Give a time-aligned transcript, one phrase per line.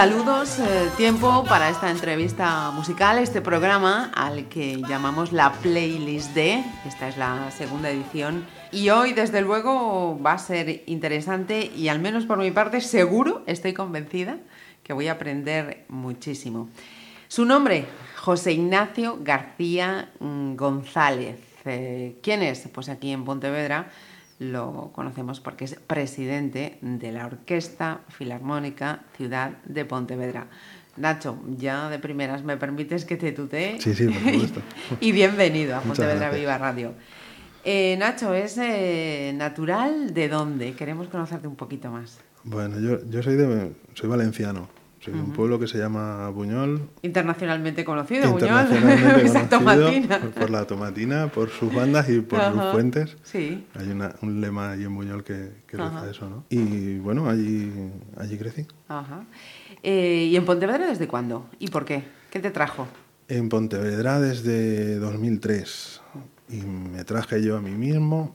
[0.00, 6.64] Saludos, eh, tiempo para esta entrevista musical, este programa al que llamamos la Playlist D.
[6.86, 8.46] Esta es la segunda edición.
[8.72, 13.42] Y hoy, desde luego, va a ser interesante y al menos por mi parte, seguro,
[13.46, 14.38] estoy convencida
[14.84, 16.70] que voy a aprender muchísimo.
[17.28, 17.84] Su nombre,
[18.16, 21.36] José Ignacio García mm, González.
[21.66, 22.66] Eh, ¿Quién es?
[22.72, 23.90] Pues aquí en Pontevedra
[24.40, 30.48] lo conocemos porque es presidente de la Orquesta Filarmónica Ciudad de Pontevedra.
[30.96, 33.78] Nacho, ya de primeras me permites que te tutee.
[33.80, 34.62] Sí, sí, por supuesto.
[35.00, 36.30] y bienvenido a Pontevedra.
[36.30, 36.94] Viva Radio.
[37.64, 40.72] Eh, Nacho, ¿es eh, natural de dónde?
[40.72, 42.18] Queremos conocerte un poquito más.
[42.42, 44.79] Bueno, yo, yo soy, de, soy valenciano.
[45.00, 46.82] Soy de un pueblo que se llama Buñol.
[47.00, 48.42] Internacionalmente conocido, Buñol.
[48.48, 50.18] internacionalmente Esa conocido.
[50.20, 53.16] Por, por la tomatina, por sus bandas y por sus fuentes.
[53.22, 53.66] Sí.
[53.78, 56.44] Hay una- un lema allí en Buñol que, que reza eso, ¿no?
[56.50, 57.72] Y bueno, allí,
[58.18, 58.66] allí crecí.
[58.88, 59.24] Ajá.
[59.82, 61.48] Eh, ¿Y en Pontevedra desde cuándo?
[61.58, 62.04] ¿Y por qué?
[62.30, 62.86] ¿Qué te trajo?
[63.28, 66.02] En Pontevedra desde 2003
[66.50, 68.34] y me traje yo a mí mismo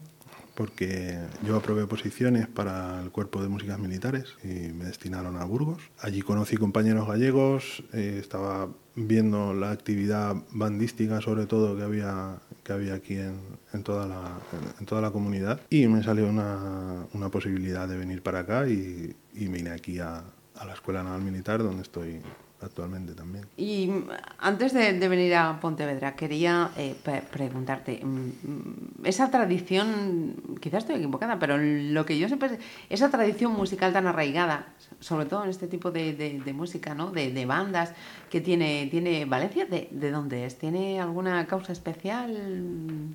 [0.55, 5.81] porque yo aprobé posiciones para el cuerpo de músicas militares y me destinaron a Burgos.
[5.99, 12.73] Allí conocí compañeros gallegos, eh, estaba viendo la actividad bandística sobre todo que había, que
[12.73, 14.39] había aquí en, toda la,
[14.79, 19.13] en, toda la comunidad y me salió una, una posibilidad de venir para acá y,
[19.33, 20.23] y vine aquí a,
[20.55, 22.21] a la Escuela Naval Militar donde estoy
[22.65, 23.45] actualmente también.
[23.57, 24.07] Y mm,
[24.39, 26.95] antes de, de venir a Pontevedra, quería eh,
[27.31, 33.09] preguntarte, mm, mm, esa tradición, quizás estoy equivocada, pero lo que yo siempre, es- esa
[33.09, 34.67] tradición musical tan arraigada,
[34.99, 37.11] sobre todo en este tipo de, de- de música, ¿no?
[37.11, 37.91] de, bandas
[38.29, 40.57] que tiene, tiene Valencia, ¿de, de dónde es?
[40.57, 42.35] ¿Tiene alguna causa especial?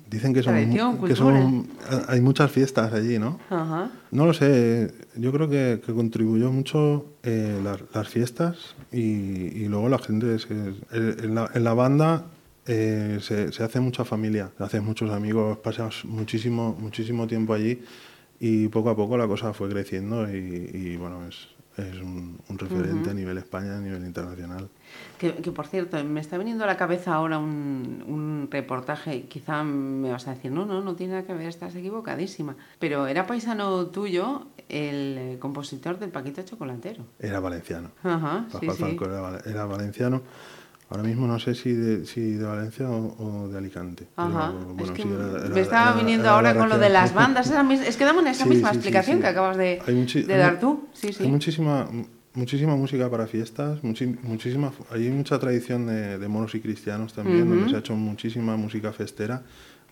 [0.09, 1.67] Dicen que son, Tradición, que son
[2.07, 3.39] hay muchas fiestas allí, ¿no?
[3.49, 3.91] Ajá.
[4.11, 7.61] No lo sé, yo creo que, contribuyó mucho eh,
[7.93, 10.35] las, fiestas y, luego la gente,
[10.91, 12.25] en, la, banda
[12.67, 17.83] eh, se, hace mucha familia, se hacen muchos amigos, pasas muchísimo, muchísimo tiempo allí
[18.37, 23.09] y poco a poco la cosa fue creciendo y, bueno, es, es un, un referente
[23.09, 24.69] a nivel España, a nivel internacional.
[25.17, 29.63] Que, que, por cierto, me está viniendo a la cabeza ahora un, un reportaje, quizá
[29.63, 32.55] me vas a decir, no, no, no tiene nada que ver, estás equivocadísima.
[32.79, 37.05] Pero era paisano tuyo el eh, compositor del Paquito Chocolatero.
[37.19, 37.91] Era valenciano.
[38.03, 38.97] Ajá, sí, sí.
[39.01, 40.21] Era, era valenciano.
[40.91, 43.15] Ahora mismo no sé si de, si de Valencia o,
[43.45, 44.07] o de Alicante.
[44.13, 46.77] pero, Ajá, bueno, es que sí, era- era- me estaba era- viniendo ahora con lo
[46.77, 47.49] de las bandas.
[47.49, 49.81] es que damos esa Sí, misma sí, explicación que acabas de,
[50.27, 50.87] dar tú.
[50.93, 51.23] Sí, sí.
[51.23, 51.87] Hay muchísima,
[52.33, 57.69] muchísima música para fiestas, muchísima, hay mucha tradición de, de moros y cristianos también, donde
[57.69, 59.43] se ha hecho muchísima música festera.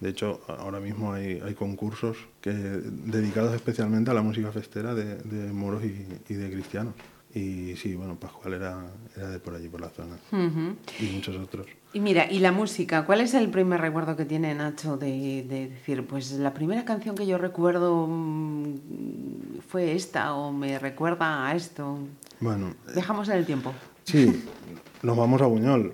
[0.01, 5.15] De hecho, ahora mismo hay, hay concursos que, dedicados especialmente a la música festera de,
[5.15, 6.93] de moros y, y de cristianos.
[7.33, 10.17] Y sí, bueno, Pascual era, era de por allí, por la zona.
[10.31, 10.75] Ujú.
[10.99, 11.67] Y muchos otros.
[11.93, 15.69] Y mira, y la música, ¿cuál es el primer recuerdo que tiene Nacho de, de
[15.69, 21.55] decir, pues la primera canción que yo recuerdo mm, fue esta o me recuerda a
[21.55, 21.99] esto?
[22.39, 23.73] Bueno, Dejamos en el tiempo.
[24.05, 24.43] Sí,
[25.03, 25.91] nos vamos a Buñol.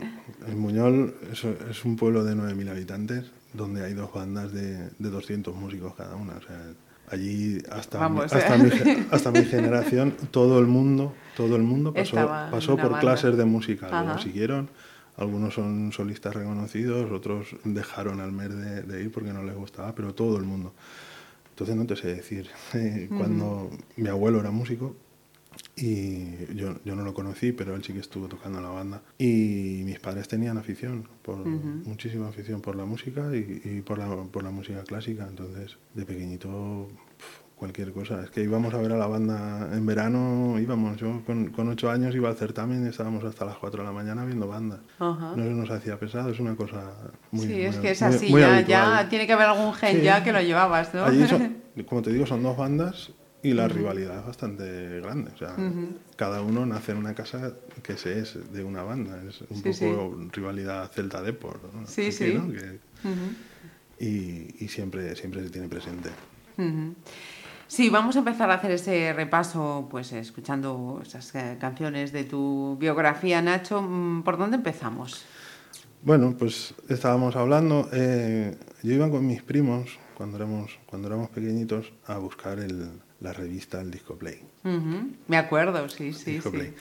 [0.47, 5.09] En Buñol es, es un pueblo de 9.000 habitantes donde hay dos bandas de, de
[5.09, 6.35] 200 músicos cada una.
[6.37, 6.73] O sea,
[7.09, 8.59] allí hasta, Vamos, mi, hasta, ¿eh?
[8.59, 12.99] mi, hasta mi generación todo el mundo, todo el mundo pasó, Estaba pasó por banda.
[12.99, 13.87] clases de música.
[13.87, 14.19] Ajá.
[14.19, 14.69] siguieron.
[15.17, 19.95] Algunos son solistas reconocidos, otros dejaron al MER de, de ir porque no les gustaba,
[19.95, 20.73] pero todo el mundo.
[21.51, 22.49] Entonces no te sé decir.
[22.73, 24.93] Eh, Cuando mi abuelo era músico,
[25.75, 29.01] y yo, yo no lo conocí, pero él sí que estuvo tocando en la banda.
[29.17, 34.07] Y mis padres tenían afición, por, muchísima afición por la música y, y por, la,
[34.23, 35.25] por la música clásica.
[35.27, 36.87] Entonces, de pequeñito,
[37.55, 38.23] cualquier cosa.
[38.23, 40.97] Es que íbamos a ver a la banda en verano, íbamos.
[40.97, 43.93] Yo con, con ocho años iba al certamen y estábamos hasta las cuatro de la
[43.93, 44.79] mañana viendo bandas.
[44.99, 45.33] Ajá.
[45.35, 46.93] No se nos hacía pesado, es una cosa
[47.31, 49.03] muy sí, es muy- que es muy- así, muy ya, habitual.
[49.03, 50.03] ya tiene que haber algún gen Sí.
[50.03, 51.05] ya que lo llevabas, ¿no?
[51.05, 53.11] Allí son- como te digo, son dos bandas
[53.45, 55.29] y la rivalidad es bastante grande.
[55.35, 55.55] O sea,
[56.15, 57.53] cada uno nace en una casa
[57.83, 59.21] que se es de una banda.
[59.23, 61.85] Es un poco rivalidad celta deport ¿no?
[61.85, 62.39] Sí, sí.
[63.99, 66.09] y, siempre, siempre se tiene presente.
[67.67, 72.77] Sí, vamos a empezar a hacer ese repaso, pues escuchando esas eh, canciones de tu
[72.79, 73.79] biografía, Nacho.
[73.83, 75.23] Mm, ¿Por dónde empezamos?
[76.01, 77.89] Bueno, pues estábamos hablando.
[77.93, 82.89] Eh, yo iba con mis primos cuando éramos, cuando éramos pequeñitos a buscar el,
[83.25, 84.41] la revista El Disco Play.
[85.27, 86.39] Me acuerdo, sí, sí.
[86.41, 86.49] sí.
[86.49, 86.73] Play.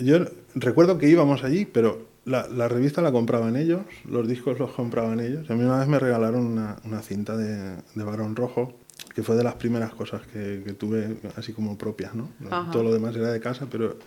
[0.00, 0.18] Yo
[0.54, 5.48] recuerdo que íbamos allí, pero la, revista la compraban ellos, los discos los compraban ellos.
[5.50, 6.46] A mí una vez me regalaron
[6.84, 8.74] una, cinta de, Barón Rojo,
[9.14, 12.30] que fue de las primeras cosas que, tuve así como propias, ¿no?
[12.72, 13.98] Todo lo demás era de casa, pero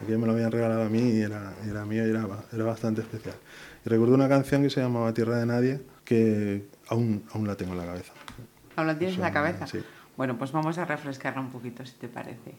[0.00, 3.00] aquello me lo habían regalado a mí y era, era mío y era, era bastante
[3.00, 3.36] especial.
[3.84, 7.72] Y recuerdo una canción que se llamaba Tierra de Nadie, que aún, aún la tengo
[7.72, 8.12] en la cabeza.
[8.76, 9.66] ¿Aún la tienes en la cabeza?
[9.66, 9.78] Sí.
[10.16, 12.56] Bueno, pues vamos a refrescarla un poquito, si te parece.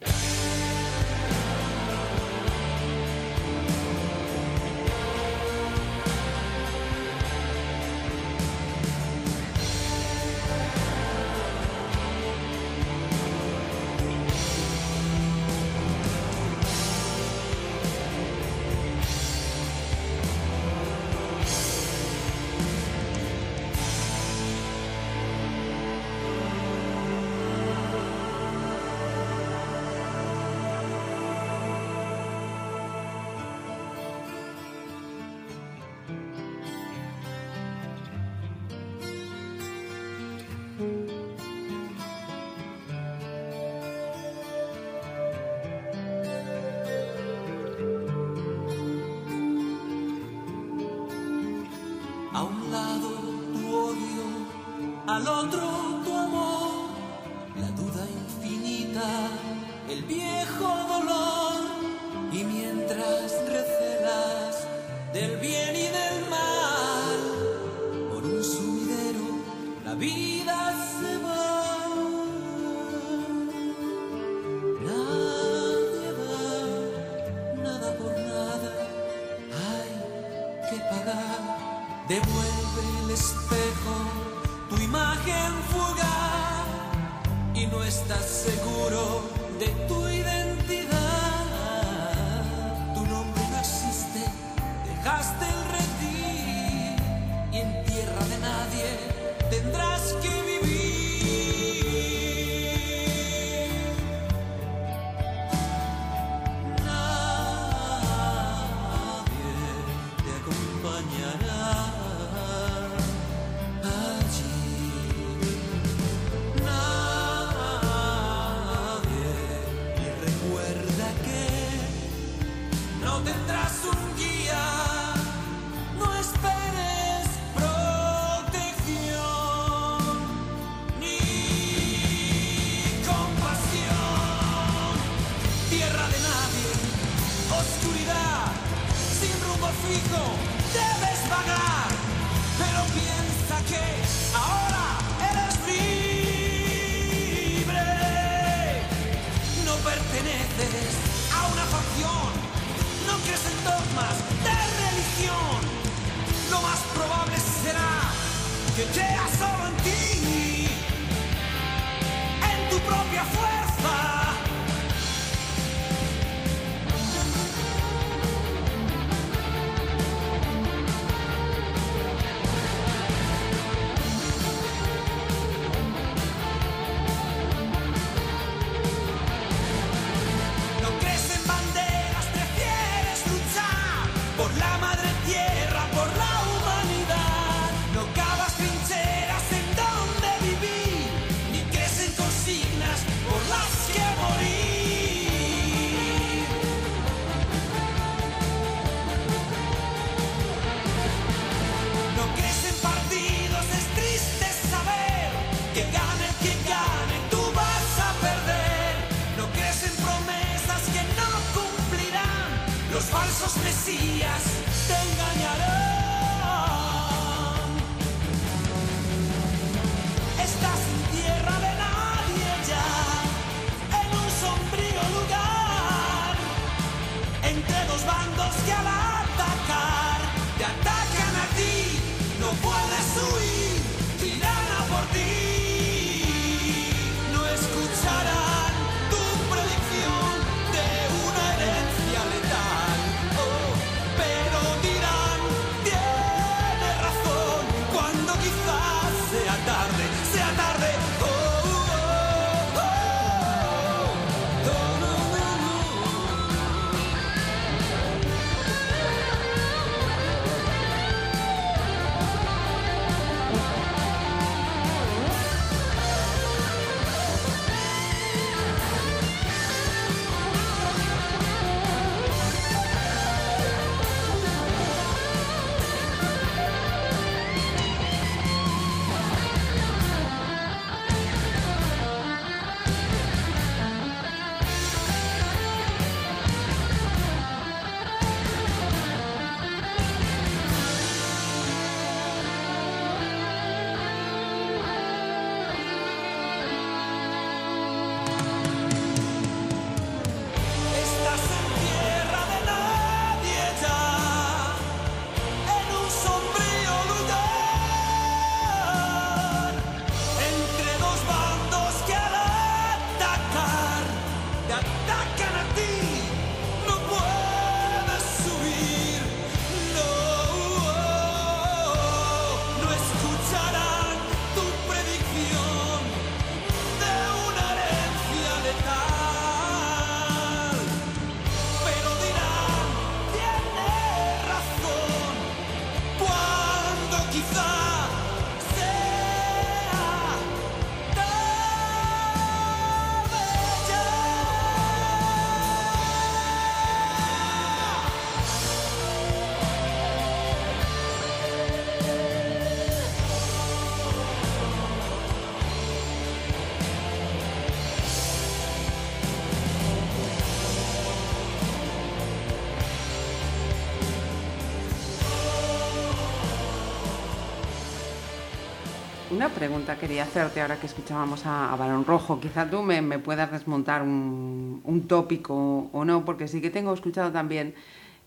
[369.55, 372.39] Pregunta quería hacerte ahora que escuchábamos a, a Barón Rojo.
[372.39, 376.93] Quizá tú me, me puedas desmontar un, un tópico o no, porque sí que tengo
[376.93, 377.73] escuchado también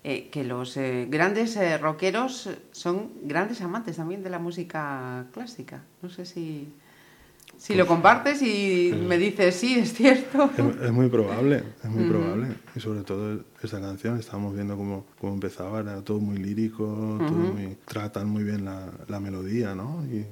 [0.03, 5.83] eh, que los eh, grandes eh, rockeros son grandes amantes también de la música clásica.
[6.01, 6.73] No sé si,
[7.57, 10.49] si lo compartes y me dices, sí, es cierto.
[10.57, 12.47] Es, es muy probable, es muy probable.
[12.75, 16.85] Y sobre todo esta canción, estábamos viendo cómo, cómo empezaba, era todo muy lírico,
[17.19, 20.03] todo muy, tratan muy bien la, la melodía, ¿no?
[20.11, 20.25] Y,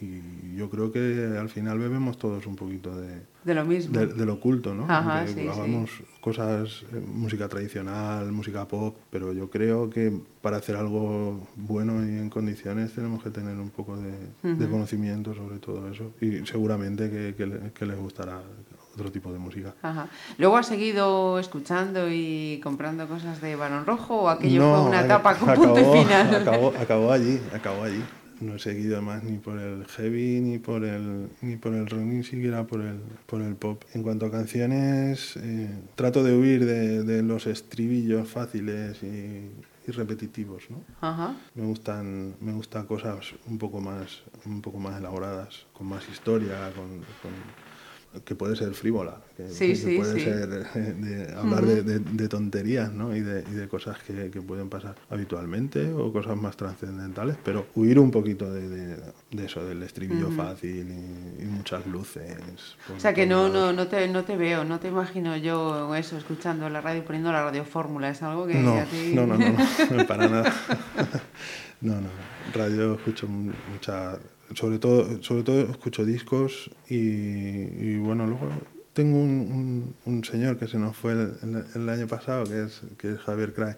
[0.00, 3.98] y yo creo que al final bebemos todos un poquito de, De lo mismo.
[3.98, 4.84] de- del oculto, ¿no?
[4.88, 5.48] Ajá, sí, sí.
[5.48, 5.90] hagamos
[6.20, 12.18] cosas, eh, música tradicional, música pop, pero yo creo que para hacer algo bueno y
[12.18, 14.12] en condiciones tenemos que tener un poco de,
[14.54, 18.40] de conocimiento sobre todo eso y seguramente que, que le- que les gustará
[18.94, 19.72] otro tipo de música.
[19.82, 20.08] Ajá.
[20.36, 25.00] ¿Luego has seguido escuchando y comprando cosas de Barón Rojo o aquello No, fue una
[25.02, 26.34] etapa con acabó, punto y final?
[26.42, 28.02] Acabó, acabó allí, acabó allí.
[28.40, 32.00] No he seguido más ni por el heavy, ni por el, ni por el rock,
[32.00, 33.82] ni siquiera por el, por el pop.
[33.92, 39.50] En cuanto a canciones, eh, trato de huir de, de los estribillos fáciles y,
[39.86, 40.82] y repetitivos, ¿no?
[41.00, 41.36] Ajá.
[41.54, 46.72] Me gustan, me gustan cosas un poco más, un poco más elaboradas, con más historia,
[46.74, 46.88] con,
[47.22, 47.69] con-
[48.24, 50.20] que puede ser frívola, que, Sí, que sí, puede sí.
[50.24, 53.14] ser de hablar de, de- de tonterías, ¿no?
[53.14, 57.66] Y de, y de cosas que, que pueden pasar habitualmente o cosas más trascendentales, pero
[57.76, 58.96] huir un poquito de,
[59.44, 62.36] eso, del estribillo fácil y, y muchas luces.
[62.94, 66.18] O sea que no, no, no, te, no te veo, no te imagino yo eso,
[66.18, 69.12] escuchando la radio, poniendo la radio fórmula, es algo que No, a ti...
[69.14, 69.52] no, no, no,
[69.96, 70.52] no, para nada.
[71.82, 72.08] No, no,
[72.52, 74.18] radio escucho mu- mucha,
[74.54, 78.48] sobre todo, sobre todo escucho discos y, y bueno, luego
[78.92, 82.64] tengo un, un- un señor que se nos fue el, el- el año pasado, que
[82.64, 83.74] es, que es Javier Cray,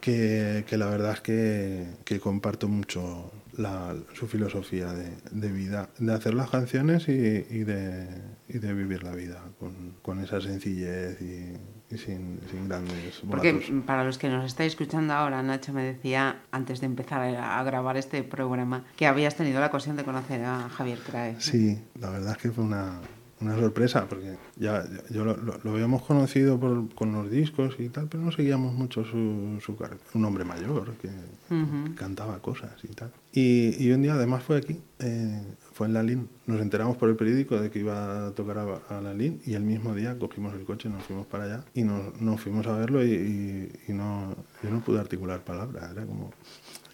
[0.00, 5.88] que, que la verdad es que, que comparto mucho la- su filosofía de, de vida,
[5.98, 8.06] de hacer las canciones y, y de,
[8.48, 11.56] y de vivir la vida con, con esa sencillez y,
[11.90, 16.40] y sin, sin grandes Porque para los que nos estáis escuchando ahora, Nacho me decía,
[16.50, 20.68] antes de empezar a, grabar este programa, que habías tenido la ocasión de conocer a
[20.68, 21.36] Javier Crae.
[21.40, 22.98] Sí, la verdad es que fue una,
[23.40, 27.76] una sorpresa, porque ya ya- yo lo, lo- lo habíamos conocido por- con los discos
[27.78, 30.00] y tal, pero no seguíamos mucho su, su carrera.
[30.14, 31.08] Un hombre mayor que
[31.54, 31.94] Ujú.
[31.94, 33.12] cantaba cosas y tal.
[33.32, 35.40] Y, y un día además fue aquí, eh,
[35.76, 36.26] fue en la LIN.
[36.46, 39.52] Nos enteramos por el periódico de que iba a tocar a, a la LIN y
[39.54, 42.76] el mismo día cogimos el coche, nos fuimos para allá y nos, nos fuimos a
[42.78, 46.32] verlo y, y- y no, yo no pude articular palabras, era como,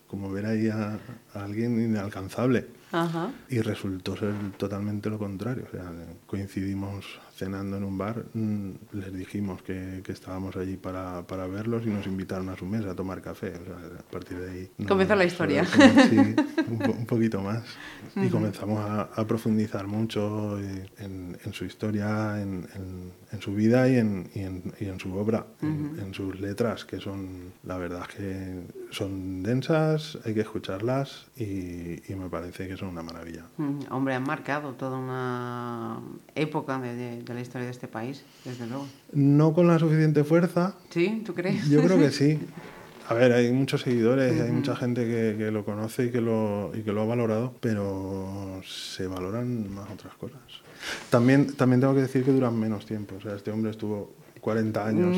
[0.08, 0.98] como ver ahí a,
[1.32, 2.66] a alguien inalcanzable.
[2.90, 3.30] Ajá.
[3.48, 5.64] Y resultó ser totalmente lo contrario.
[5.68, 5.90] O sea,
[6.26, 11.82] coincidimos cenando en un bar, mm, les dijimos que, que estábamos allí para, para verlos
[11.86, 13.54] y nos invitaron a su mesa a tomar café.
[13.60, 14.70] O sea, a partir de ahí...
[14.78, 15.64] no- Comenzó la historia.
[15.64, 16.16] Sí,
[16.68, 17.64] un, po- un poquito más.
[18.16, 23.88] Y comenzamos a, a profundizar mucho en, en su historia, en, en- en su vida
[23.88, 28.06] y en, y en, y en su obra, en sus letras, que son, la verdad,
[28.06, 28.60] que
[28.92, 31.42] son densas, hay que escucharlas y,
[32.12, 33.44] y me parece que son una maravilla.
[33.56, 35.98] Mm, Hombre, han marcado toda una
[36.34, 38.86] época de, de- de la historia de este país, desde luego.
[39.12, 41.22] No con la suficiente fuerza, ¿Sí?
[41.26, 41.68] ¿Tú crees?
[41.68, 42.38] yo creo que sí.
[43.08, 46.70] A ver, hay muchos seguidores, hay mucha gente que, que lo conoce y que lo,
[46.72, 50.38] y que lo ha valorado, pero se valoran más otras cosas.
[51.10, 53.16] También, también tengo que decir que duran menos tiempo.
[53.16, 55.16] O sea, este hombre estuvo 40 años,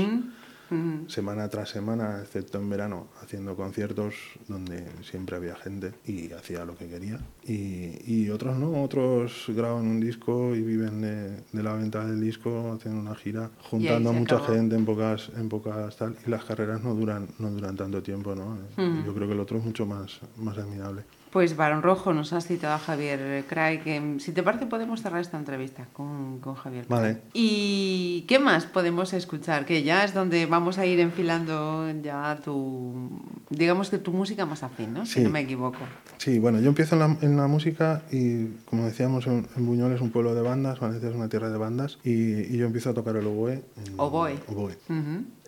[1.09, 4.15] Semana tras semana, excepto en verano, haciendo conciertos
[4.49, 7.19] donde siempre había gente y hacía lo que quería.
[7.45, 12.21] Y, y otros no, otros graban un disco y viven de, de la venta del
[12.21, 14.55] disco, hacen una gira, juntando a mucha acabó.
[14.55, 18.35] gente en pocas, en pocas tal, y las carreras no duran, no duran tanto tiempo,
[18.35, 18.57] ¿no?
[19.05, 21.05] Yo creo que el otro es mucho más, más admirable.
[21.35, 23.45] Pues Barón Rojo, nos has citado a Javier
[23.83, 26.87] que mm, si te parece podemos cerrar esta entrevista con, con Javier.
[26.89, 27.23] Vale.
[27.33, 29.67] ¿Y qué más podemos escuchar?
[29.67, 34.63] Que ya es donde vamos a ir enfilando ya tu, digamos que tu música más
[34.63, 35.07] afín, ¿no?
[35.07, 35.79] Si no me equivoco.
[36.19, 39.91] Sí, bueno, yo empiezo en la, en la música y, como decíamos, en, en Buñol
[39.93, 42.13] es un pueblo de bandas, Valencia es una tierra de bandas, y,
[42.55, 43.55] y yo empiezo a tocar el oboe.
[43.55, 44.39] en- Oboe.
[44.47, 44.77] oboe.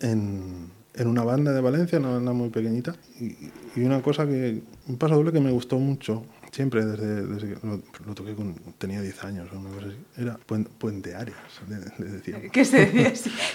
[0.01, 2.95] En, en una banda de Valencia, una banda muy pequeñita.
[3.19, 3.35] Y,
[3.75, 7.67] y una cosa que, un paso doble que me gustó mucho, siempre desde, desde que
[7.67, 11.37] lo, lo toqué cuando tenía 10 años o una cosa así, era puen- Puente Arias,
[11.69, 12.45] le, le decíamos.
[12.51, 13.13] ¿Qué se decía?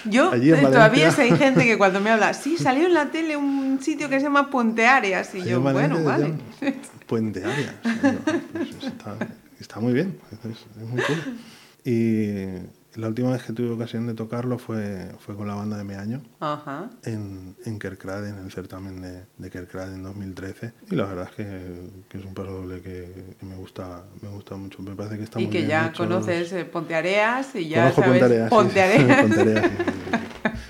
[0.09, 0.31] Yo
[0.61, 4.09] todavía sé hay gente que cuando me habla, sí, salió en la tele un sitio
[4.09, 5.33] que se llama Puente Arias.
[5.35, 6.33] Y Allí yo, bueno, vale.
[7.07, 7.75] Puente Arias.
[7.83, 8.19] Yo,
[8.53, 9.17] pues está,
[9.59, 11.37] está muy bien, es, es muy cool.
[11.85, 15.83] Y, La última vez que tuve ocasión de tocarlo fue, fue con la banda de
[15.83, 16.89] Meaño Ajá.
[17.03, 20.73] en, en Kerkrade, en el certamen de, de Kerkrade en 2013.
[20.91, 24.29] Y la verdad es que, que es un paso doble que, que me gusta me
[24.29, 24.81] gusta mucho.
[24.83, 26.03] Me parece que está Y muy que bien ya hecho.
[26.03, 28.49] conoces eh, Ponteareas y ya Conozco sabes Ponteareas.
[28.49, 29.31] Ponteareas.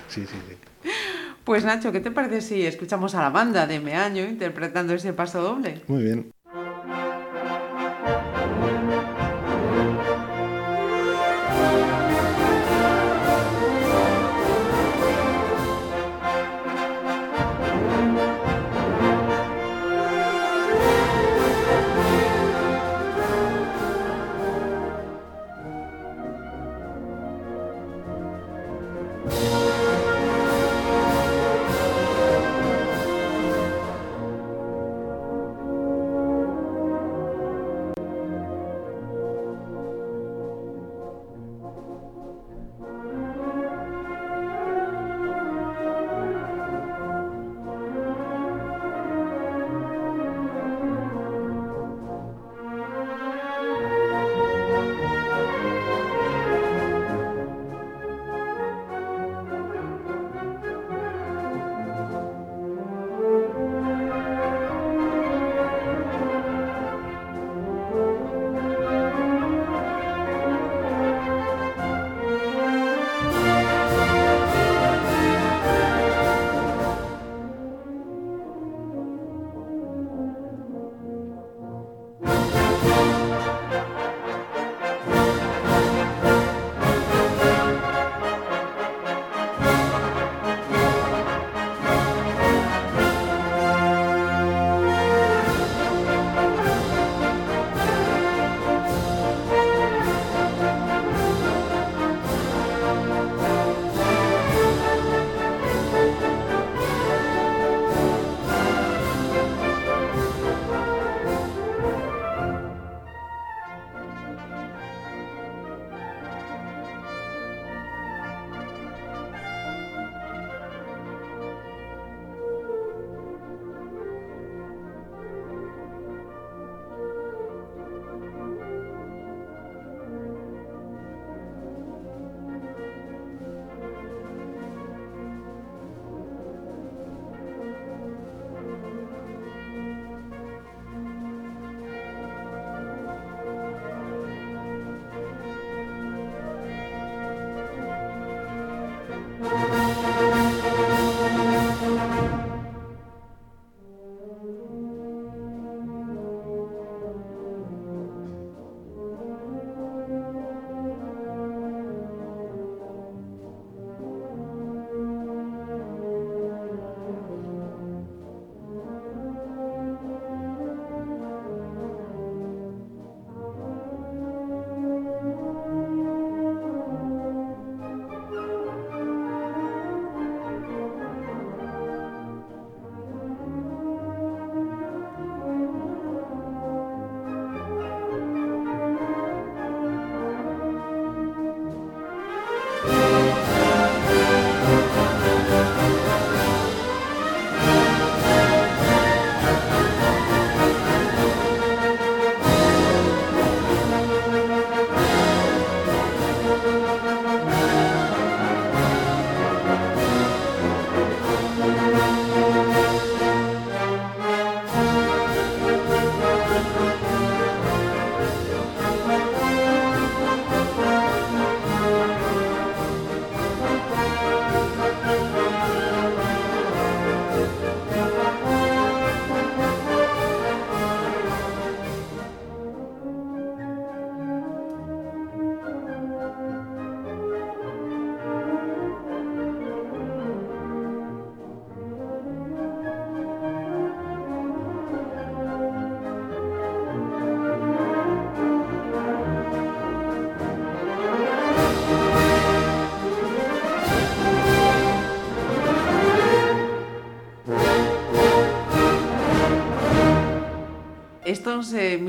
[0.07, 0.35] Sí, sí.
[1.43, 5.41] Pues Nacho, ¿qué te parece si escuchamos a la banda de Meaño interpretando ese paso
[5.41, 5.81] doble?
[5.87, 6.32] Muy bien.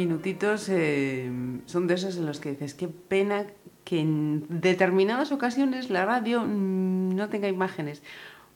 [0.07, 1.31] Minutitos eh,
[1.67, 3.47] son de esos en los que dices, qué pena
[3.85, 8.03] que en determinadas ocasiones la radio no tenga imágenes.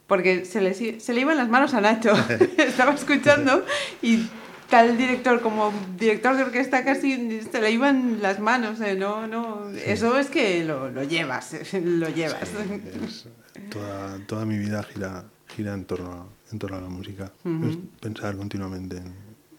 [0.07, 2.13] Porque se le, se le iban las manos a Nacho.
[2.57, 3.63] Estaba escuchando
[4.01, 4.27] y
[4.69, 8.95] tal director como director de orquesta casi se le iban las manos, ¿eh?
[8.95, 12.47] no, no, eso es que lo, lo llevas, lo llevas.
[12.49, 13.27] Sí, es-
[13.71, 17.31] toda, toda mi vida gira, gira en, torno a, en torno a la música.
[17.67, 19.13] Es pensar continuamente en,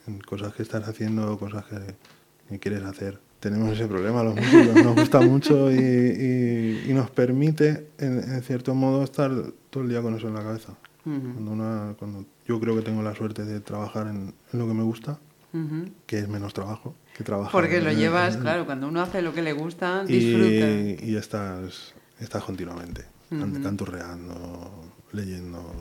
[0.06, 1.78] en cosas que estás haciendo, cosas que,
[2.48, 3.18] que quieres hacer.
[3.40, 8.42] Tenemos ese problema los músicos, nos gusta mucho y, y- y nos permite, en, en
[8.42, 9.30] cierto modo, estar
[9.70, 10.74] todo el día con eso en la cabeza.
[11.04, 14.74] cuando una, cuando yo creo que tengo la suerte de trabajar en, en lo que
[14.74, 15.18] me gusta,
[16.06, 17.50] que es menos trabajo que trabajar.
[17.52, 20.46] Porque lo llevas, claro, cuando uno hace lo que le gusta, disfruta.
[20.70, 23.04] y, y estás, estás continuamente
[23.62, 24.70] canturreando,
[25.12, 25.72] leyendo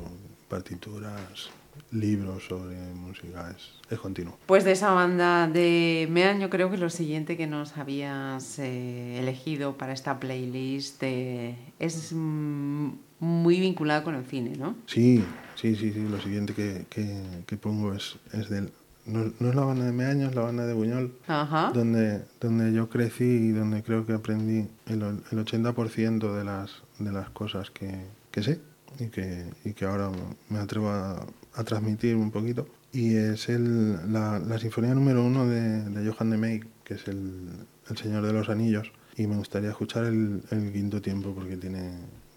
[0.47, 1.49] partituras,
[1.91, 4.37] libros sobre música, es, es continuo.
[4.45, 9.19] Pues de esa banda de Mean, yo creo que lo siguiente que nos habías eh,
[9.19, 12.89] elegido para esta playlist eh, es mm,
[13.19, 14.75] muy vinculado con el cine, ¿no?
[14.85, 15.23] Sí,
[15.55, 18.71] sí, sí, sí, lo siguiente que, que, que pongo es, es del...
[19.05, 21.71] No, no es la banda de Meaño, es la banda de Buñol, Ajá.
[21.73, 27.11] donde, donde yo crecí y donde creo que aprendí el, el 80% de las, de
[27.11, 28.59] las cosas que, que sé
[28.99, 30.11] y que, y que ahora
[30.49, 31.25] me atrevo a,
[31.59, 32.67] a transmitir un poquito.
[32.91, 37.07] Y es el, la, la sinfonía número uno de, de Johann de Meij, que es
[37.07, 37.49] el,
[37.89, 38.91] el Señor de los Anillos.
[39.17, 41.91] Y me gustaría escuchar el, el quinto tiempo porque tiene,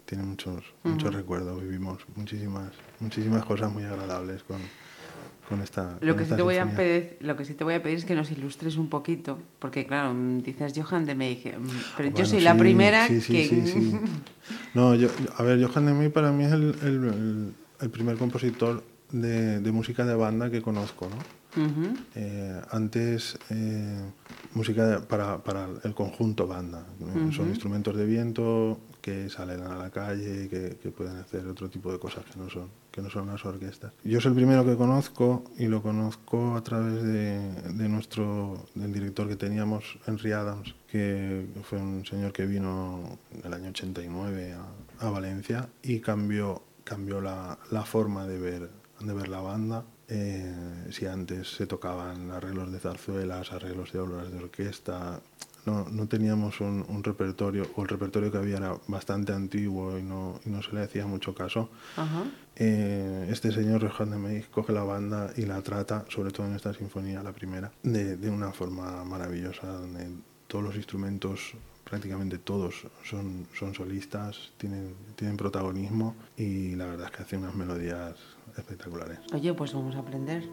[0.05, 1.61] tiene muchos, muchos recuerdos.
[1.61, 4.59] Vivimos muchísimas, muchísimas cosas muy agradables con,
[5.47, 7.63] con esta Lo con que, sí esta te voy a pedir, lo que sí te
[7.63, 11.45] voy a pedir es que nos ilustres un poquito, porque claro, dices Johan de Meij,
[11.57, 13.47] mm, pero yo Bueno, soy la sí, primera sí, sí, que...
[13.47, 13.91] sí, sí.
[14.73, 15.07] No, yo,
[15.37, 18.83] a ver, Johann de Meij para mí es el, el- el- el primer compositor
[19.13, 21.43] de, de música de banda que conozco, ¿no?
[22.15, 24.01] Eh, antes, eh,
[24.55, 26.83] música para, para el conjunto banda.
[27.31, 31.91] Son instrumentos de viento que salen a la calle, que, que pueden hacer otro tipo
[31.91, 33.91] de cosas que no son que no son las orquestas.
[34.03, 37.39] Yo soy el primero que conozco y lo conozco a través de,
[37.73, 43.45] de nuestro del director que teníamos, Henry Adams, que fue un señor que vino en
[43.45, 44.53] el año 89
[44.99, 48.69] a, a Valencia y cambió cambió la, la forma de ver
[49.05, 54.31] de ver la banda eh, si antes se tocaban arreglos de zarzuelas, arreglos de obras
[54.31, 55.21] de orquesta,
[55.65, 60.03] no, no teníamos un, un repertorio, o el repertorio que había era bastante antiguo y
[60.03, 61.69] no, y no se le hacía mucho caso.
[61.95, 62.25] Ajá.
[62.55, 66.55] Eh, este señor Johan de Meij coge la banda y la trata, sobre todo en
[66.55, 70.09] esta sinfonía, la primera, de, de una forma maravillosa, donde
[70.47, 77.17] todos los instrumentos, prácticamente todos, son, son solistas, tienen, tienen protagonismo y la verdad es
[77.17, 78.15] que hace unas melodías
[78.57, 79.19] espectaculares.
[79.33, 80.43] Oye, pues vamos a aprender.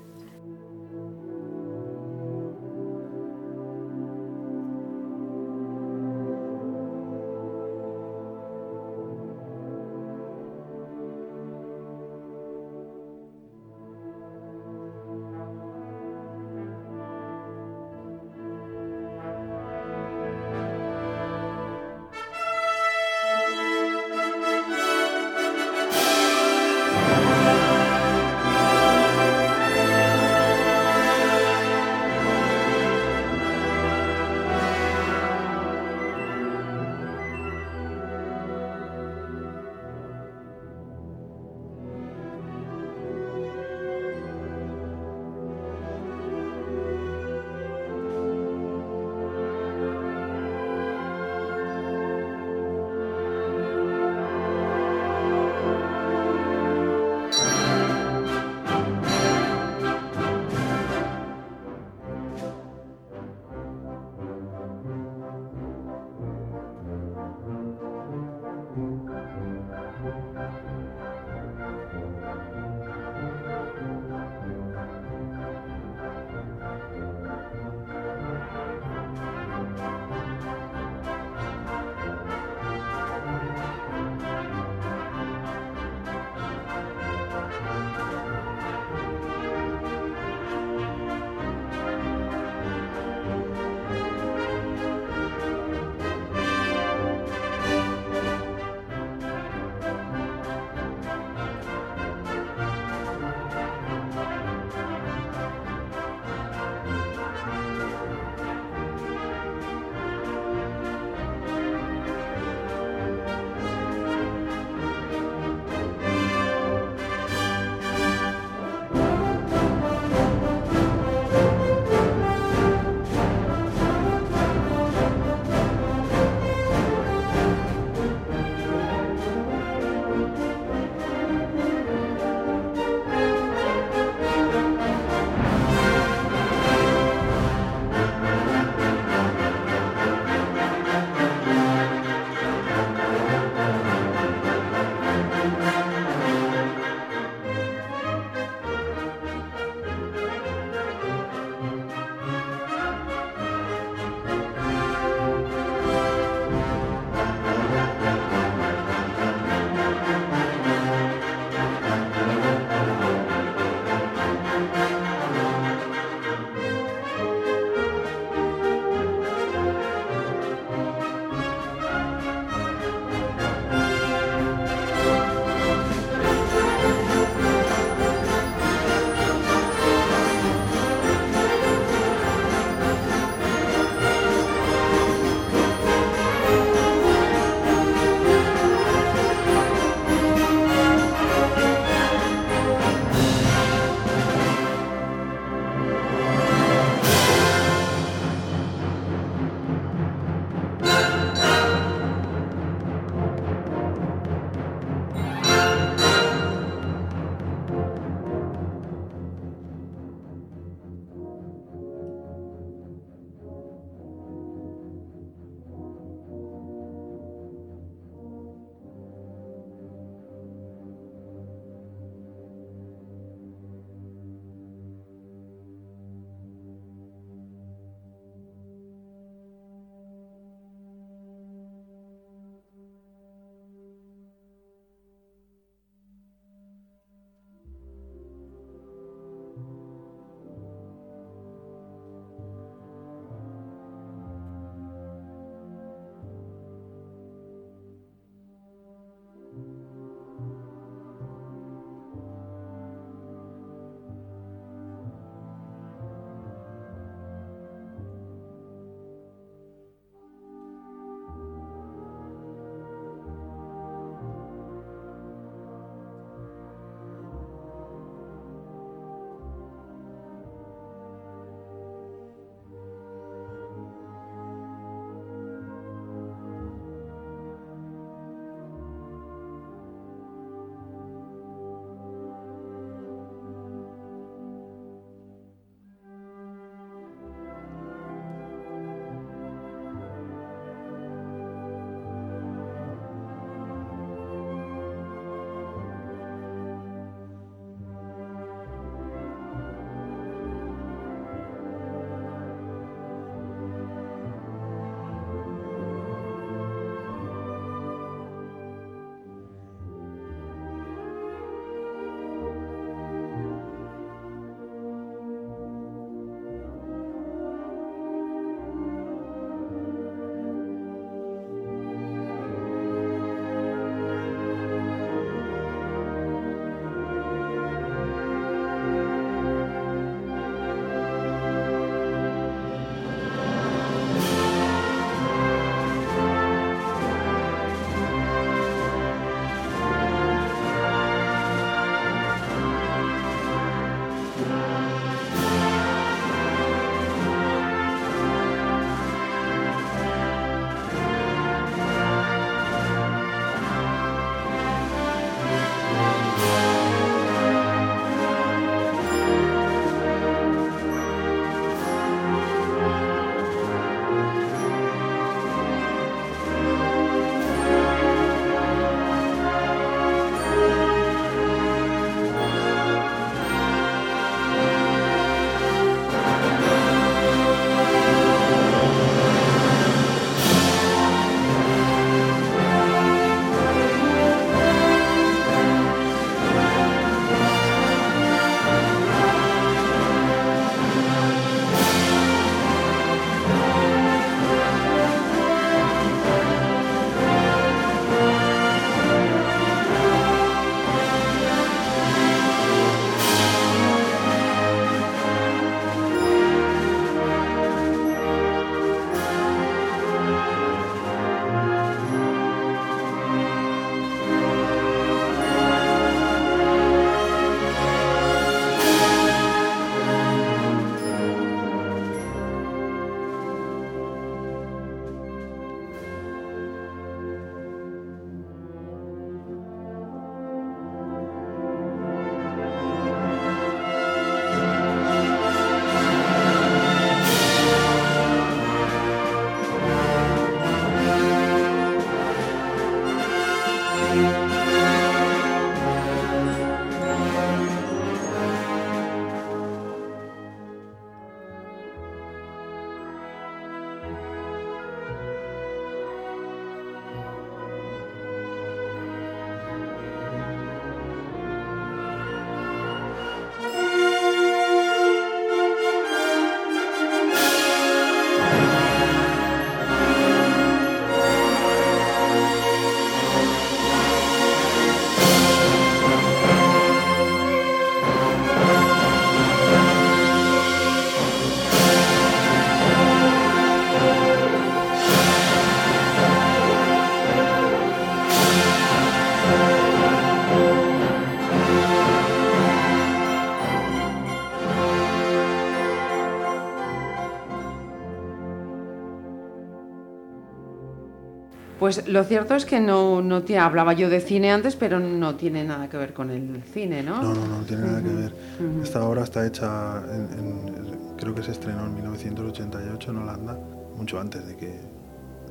[501.92, 505.35] Pues lo cierto es que no, no te hablaba yo de cine antes, pero no
[505.35, 507.20] tiene nada que ver con el cine, ¿no?
[507.20, 508.33] No, no, no tiene nada que ver.
[508.81, 513.59] Esta obra está hecha, en, en- creo que se estrenó en 1988 en Holanda,
[513.96, 514.81] mucho antes de que,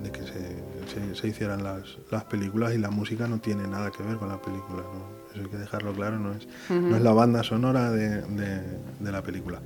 [0.02, 3.92] de que se, se- se hicieran las, las películas y la música no tiene nada
[3.92, 4.82] que ver con la película.
[4.84, 5.20] ¿no?
[5.34, 9.12] Eso hay que dejarlo claro, no es, no es la banda sonora de, de- de
[9.12, 9.60] la película.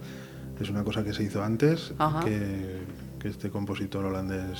[0.59, 1.93] Es una cosa que se hizo antes,
[2.25, 2.79] que,
[3.19, 4.59] que este compositor holandés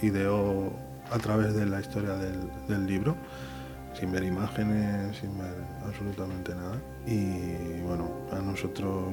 [0.00, 0.72] ideó
[1.10, 2.38] a través de la historia del,
[2.68, 3.16] del libro
[3.98, 5.54] sin ver imágenes, sin ver
[5.86, 6.76] absolutamente nada.
[7.06, 9.04] Y bueno, a nosotros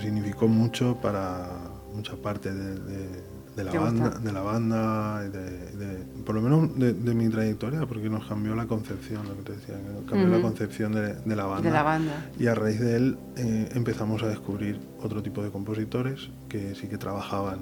[0.00, 1.46] significó mucho para
[1.94, 4.20] mucha parte de, de- de la, ¿Te banda, gusta?
[4.20, 9.26] de la banda, de, por lo menos de, mi trayectoria, porque nos cambió la concepción,
[9.28, 9.74] lo que te decía,
[10.08, 11.68] cambió la concepción de, la banda.
[11.68, 12.26] De la banda.
[12.38, 16.86] Y a raíz de él eh, empezamos a descubrir otro tipo de compositores que sí
[16.86, 17.58] que trabajaban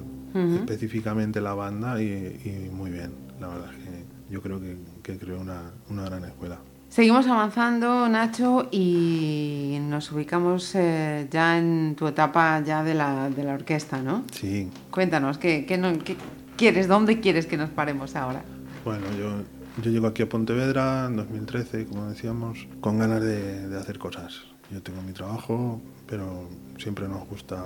[0.61, 2.07] específicamente la banda y,
[2.44, 3.12] y muy bien.
[3.40, 6.59] La verdad es que yo creo que, que creó una, una gran escuela.
[6.88, 13.44] Seguimos avanzando, Nacho, y nos ubicamos eh, ya en tu etapa ya de la, de
[13.44, 14.24] la orquesta, ¿no?
[14.33, 16.16] Sí, Cuéntanos, ¿qué, qué no- qué
[16.57, 16.88] quieres?
[16.88, 18.42] ¿Dónde quieres que nos paremos ahora?
[18.85, 19.42] bueno, yo,
[19.83, 24.40] yo llego aquí a Pontevedra en 2013, como decíamos, con ganas de, de hacer cosas.
[24.71, 26.47] Yo tengo mi trabajo, pero
[26.79, 27.63] siempre nos gusta,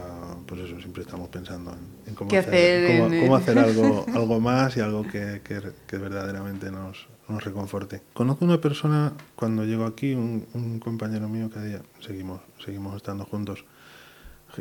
[0.47, 1.79] pues eso, siempre estamos pensando en,
[2.11, 5.73] en cómo, ¿Qué hacer cómo, en- cómo hacer algo, algo más y algo que, que-
[5.87, 8.03] que verdaderamente nos, nos reconforte.
[8.15, 13.25] Conozco una persona, cuando llego aquí, un, un compañero mío que día seguimos, seguimos estando
[13.25, 13.65] juntos,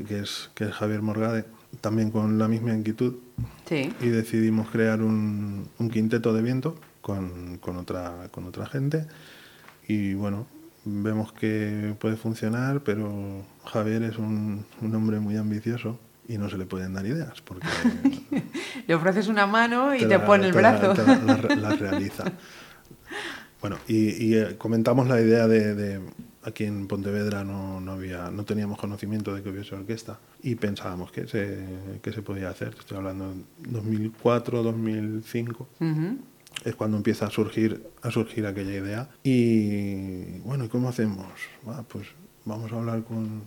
[0.08, 1.46] que es, que es Javier Morgade,
[1.80, 3.16] también con la misma inquietud,
[3.66, 3.94] Sí.
[4.02, 9.06] y decidimos crear un, un quinteto de viento con, con otra, con otra gente
[9.88, 10.48] y bueno,
[10.86, 16.58] vemos que puede funcionar, pero Javier es un, un hombre muy ambicioso y no se
[16.58, 17.68] le pueden dar ideas porque
[18.88, 20.94] Le ofreces una mano y te, la- pone el te la- brazo.
[20.94, 22.24] te la- la re- la realiza.
[23.62, 26.02] Bueno, y, y, eh, comentamos la idea de, de-
[26.44, 31.12] aquí en Pontevedra no, no había, no teníamos conocimiento de que hubiese orquesta y pensábamos
[31.12, 31.60] que se,
[32.02, 32.76] que se podía hacer.
[32.80, 36.18] Estoy hablando de 2004, 2005 Ujú.
[36.64, 41.28] Es cuando empieza a surgir a surgir aquella idea y bueno ¿y cómo hacemos?
[41.68, 42.08] Ah, pues
[42.46, 43.42] vamos a hablar con,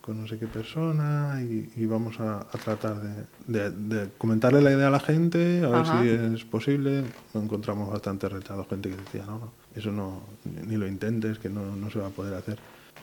[0.00, 4.60] con no sé qué persona y, y vamos a, a tratar de, de- de comentarle
[4.62, 6.00] la idea a la gente a ver Ajá.
[6.02, 10.22] si es posible encontramos bastante rechazo gente que decía no, no eso no
[10.66, 12.58] ni, lo intentes que no, no se va a poder hacer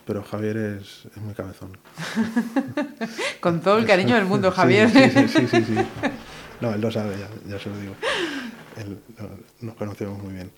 [0.06, 1.78] pero Javier es, es muy cabezón
[3.40, 4.90] Con todo el cariño del mundo, Javier.
[4.90, 5.76] Sí, sí, sí, sí, sí.
[6.60, 7.94] No, él lo sabe, ya, ya se lo digo.
[8.78, 9.00] Él,
[9.62, 10.52] nos conocemos muy bien.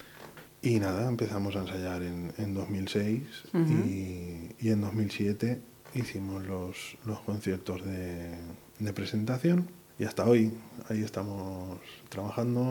[0.61, 3.21] Y nada, empezamos a ensayar en, en 2006
[3.53, 5.61] y, y en 2007
[5.93, 8.31] hicimos los, los conciertos de,
[8.79, 9.67] de presentación
[9.99, 10.51] y hasta hoy
[10.89, 12.61] ahí estamos trabajando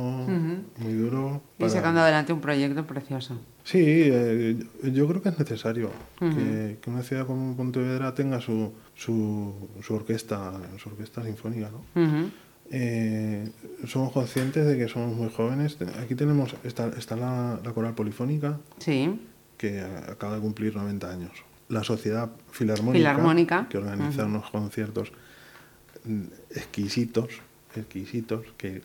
[0.79, 1.41] muy duro.
[1.59, 3.39] Y sacando adelante un proyecto precioso.
[3.65, 4.57] Sí, eh,
[4.93, 9.95] yo creo que es necesario que, que una ciudad como Pontevedra tenga su, su, su
[9.95, 12.31] orquesta, su orquesta sinfónica, ¿no?
[12.71, 13.51] Eh,
[13.87, 15.77] somos conscientes de que somos muy jóvenes.
[16.03, 19.21] Aquí tenemos está, está la, la coral polifónica Sí.
[19.59, 21.31] que acaba de cumplir 90 años.
[21.69, 23.67] La sociedad filarmónica, Filarmónica.
[23.69, 25.13] que organiza unos conciertos
[26.05, 27.41] mm, exquisitos,
[27.77, 28.83] exquisitos que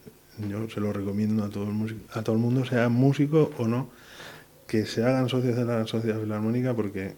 [0.49, 3.67] yo se lo recomiendo a todo el músico- a todo el mundo, sea músico o
[3.67, 3.89] no,
[4.67, 7.15] que se hagan socios de la sociedad filarmónica porque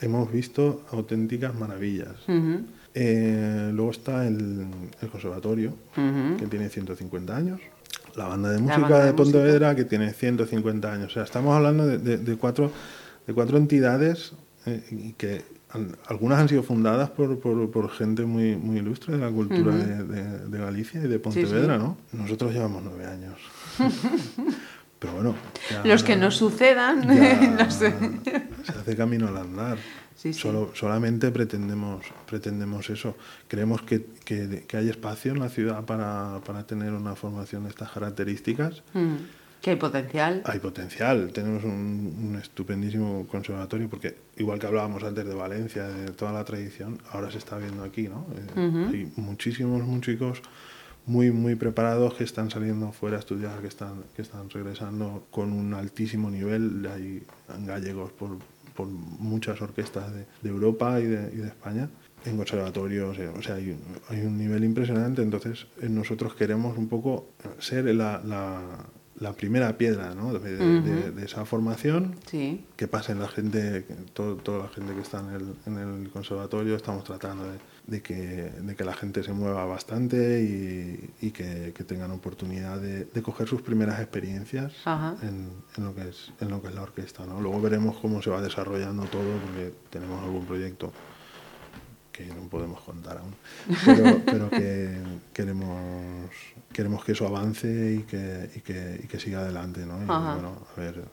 [0.00, 2.14] hemos visto auténticas maravillas.
[2.94, 4.66] Eh, luego está el,
[5.02, 5.74] el conservatorio,
[6.38, 7.60] que tiene 150 años.
[8.16, 11.10] La banda de música banda de de Pontevedra, que tiene 150 años.
[11.10, 12.70] O sea, estamos hablando de, de- de cuatro,
[13.26, 14.34] de cuatro entidades
[14.66, 19.20] eh, que al- algunas han sido fundadas por, por- por gente muy, muy ilustre de
[19.20, 21.96] la cultura de, de- de Galicia y de Pontevedra, ¿no?
[22.12, 23.34] Nosotros llevamos nueve años.
[25.00, 25.34] Pero bueno.
[25.70, 27.92] ya- Los que nos sucedan, ya no sé.
[28.64, 29.76] Se hace camino al andar.
[30.16, 30.40] Sí, sí.
[30.40, 33.16] Solo, solamente pretendemos, pretendemos eso.
[33.48, 37.70] Creemos que, que- que hay espacio en la ciudad para, para tener una formación de
[37.70, 38.82] estas características.
[38.94, 39.14] Mm,
[39.60, 40.42] Que hay potencial.
[40.44, 41.70] Hay potencial, tenemos un,
[42.30, 47.30] un estupendísimo conservatorio, porque igual que hablábamos antes de Valencia, de toda la tradición, ahora
[47.30, 48.26] se está viendo aquí, ¿no?
[48.56, 50.42] Eh, Hay muchísimos músicos
[51.06, 55.52] muy, muy preparados que están saliendo fuera a estudiar, que están, que están regresando con
[55.52, 56.86] un altísimo nivel.
[56.94, 57.22] Hay
[57.66, 58.38] gallegos por,
[58.74, 61.88] por muchas orquestas de, de Europa y de, y de España
[62.24, 63.76] en conservatorios, o sea, hay,
[64.08, 68.62] hay un nivel impresionante, entonces eh, nosotros queremos un poco ser la, la,
[69.20, 70.32] la primera piedra ¿no?
[70.32, 72.64] de, esa formación, Sí.
[72.76, 76.76] que pase la gente, todo- toda la gente que está en el, en el conservatorio,
[76.76, 81.72] estamos tratando de, de que, de que la gente se mueva bastante y, y que,
[81.74, 84.72] que tengan oportunidad de, de coger sus primeras experiencias
[85.22, 87.26] en, en lo que es, en lo que es la orquesta.
[87.26, 87.40] ¿no?
[87.40, 90.92] Luego veremos cómo se va desarrollando todo, porque tenemos algún proyecto
[92.10, 93.34] que no podemos contar aún,
[93.84, 94.96] pero, pero que
[95.32, 96.22] queremos,
[96.72, 100.00] queremos que eso avance y que, y que, y que siga adelante, ¿no?
[100.00, 101.04] Y bueno, a ver,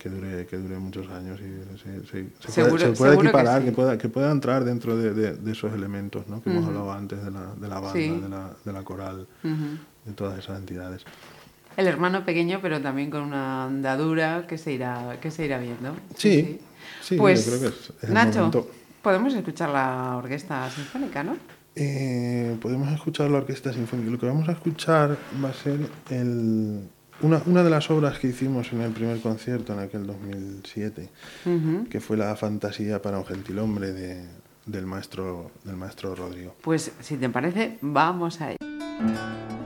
[0.00, 3.20] que dure, que dure muchos años y se, se- se Seguro- pueda, se pueda seguro
[3.20, 3.66] que equiparar, sí.
[3.66, 6.42] que, pueda, que pueda entrar dentro de, de- de esos elementos, ¿no?
[6.42, 8.08] Que hemos hablado antes de la, de la banda, Sí.
[8.08, 9.78] de, la, de la coral, Ujú.
[10.06, 11.02] de todas esas entidades.
[11.76, 15.94] El hermano pequeño, pero también con una andadura que se irá, que se irá viendo.
[16.16, 16.58] Sí,
[17.02, 17.76] sí, pues, yo creo que
[18.06, 18.70] es- Nacho, momento.
[19.02, 21.36] podemos escuchar la orquesta sinfónica, ¿no?
[21.76, 24.10] Eh, podemos escuchar la orquesta sinfónica.
[24.10, 25.78] Lo que vamos a escuchar va a ser
[26.10, 26.80] el,
[27.22, 31.08] una, una de las obras que hicimos en el primer concierto en aquel 2007,
[31.46, 31.86] Ujú.
[31.88, 34.24] que fue la fantasía para un gentilhombre de,
[34.66, 36.54] del, maestro, del maestro Rodrigo.
[36.62, 39.59] Pues si te parece, vamos a ello.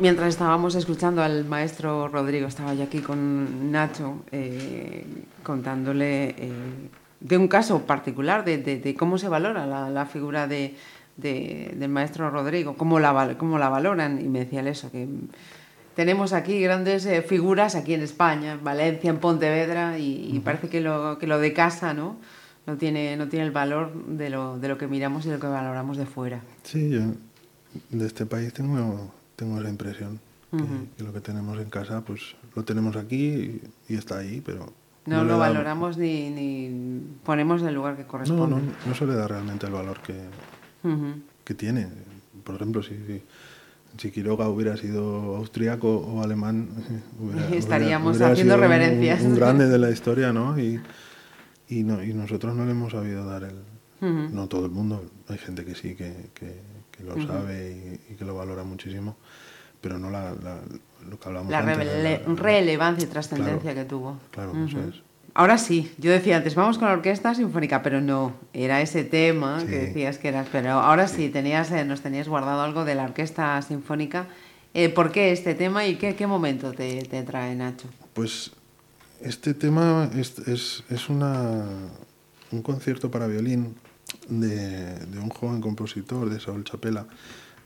[0.00, 5.04] Mientras estábamos escuchando al maestro Rodrigo, estaba yo aquí con Nacho eh,
[5.42, 6.52] contándole eh,
[7.20, 10.76] de un caso particular, de, de- de cómo se valora la, la figura de,
[11.16, 14.20] de- del maestro Rodrigo, cómo la, cómo la valoran.
[14.24, 15.08] Y me decía eso, que
[15.96, 20.68] tenemos aquí grandes eh, figuras aquí en España, en Valencia, en Pontevedra, y, y parece
[20.68, 22.18] que lo, que lo de casa no,
[22.68, 25.40] no, tiene, no tiene el valor de lo, de lo que miramos y de lo
[25.40, 26.40] que valoramos de fuera.
[26.62, 27.00] Sí, yo
[27.90, 30.18] de este país tengo, tengo esa impresión.
[30.50, 30.56] que-
[30.96, 34.72] que, lo que tenemos en casa, pues lo tenemos aquí y, y está ahí, pero...
[35.04, 38.56] No, le lo da- valoramos ni, ni ponemos el lugar que No, corresponde.
[38.56, 40.14] no, no se le da realmente el valor que,
[40.84, 41.20] Ujú.
[41.44, 41.88] que tiene.
[42.44, 43.22] Por ejemplo, si, si,
[43.98, 46.68] si Quiroga hubiera sido austriaco o alemán,
[47.20, 49.22] hubiera- Estaríamos hubiera haciendo sido un- reverencias.
[49.22, 50.58] Un, grande de la historia, ¿no?
[50.58, 50.80] Y,
[51.68, 53.56] y, no, y nosotros no le hemos sabido dar el...
[54.00, 54.34] Ujú.
[54.34, 58.16] No todo el mundo, hay gente que sí, que, que- que lo sabe y, y
[58.16, 59.16] que lo valora muchísimo,
[59.80, 60.60] pero no la, la-
[61.08, 61.76] lo que hablamos La antes,
[62.28, 64.18] la- relevancia y trascendencia Claro, que tuvo.
[64.30, 65.02] Claro, eso es.
[65.34, 69.58] Ahora sí, yo decía antes, vamos con la orquesta sinfónica, pero no, era ese tema
[69.64, 73.04] que decías que eras, pero ahora sí, tenías, eh, nos tenías guardado algo de la
[73.04, 74.26] orquesta sinfónica.
[74.74, 77.86] Eh, ¿Por qué este tema y qué, qué momento te, te trae, Nacho?
[78.14, 78.50] Pues
[79.20, 81.62] este tema es, es, es una,
[82.50, 83.76] un concierto para violín
[84.28, 87.06] de, de un joven compositor, de Saúl Chapela,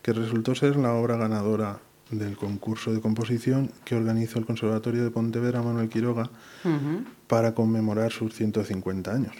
[0.02, 1.78] que resultó ser la obra ganadora
[2.12, 6.30] del concurso de composición que organizó el Conservatorio de Pontevedra Manuel Quiroga
[7.26, 9.34] para conmemorar sus 150 años.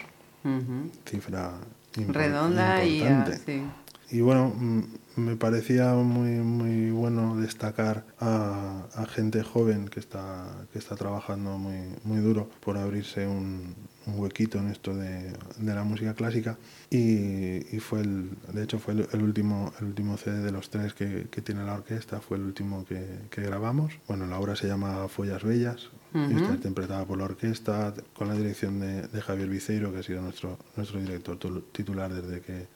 [1.05, 1.53] Cifra
[1.95, 2.99] Redonda y...
[2.99, 3.37] importante.
[3.45, 3.63] sí.
[4.11, 4.81] Y bueno, mm,
[5.15, 11.57] me parecía muy, muy bueno destacar a, a gente joven que está, que está trabajando
[11.57, 13.73] muy, muy duro por abrirse un,
[14.05, 16.57] un huequito en esto de, de la música clásica.
[16.89, 20.69] Y, y fue el, de hecho fue el, el último, el último CD de los
[20.69, 23.93] tres que, que tiene la orquesta, fue el último que, que grabamos.
[24.07, 26.37] Bueno, la obra se llama Follas Bellas y Ujú.
[26.43, 30.21] está interpretada por la orquesta con la dirección de, de Javier Viceiro, que ha sido
[30.21, 32.67] nuestro, nuestro director tul- titular desde que,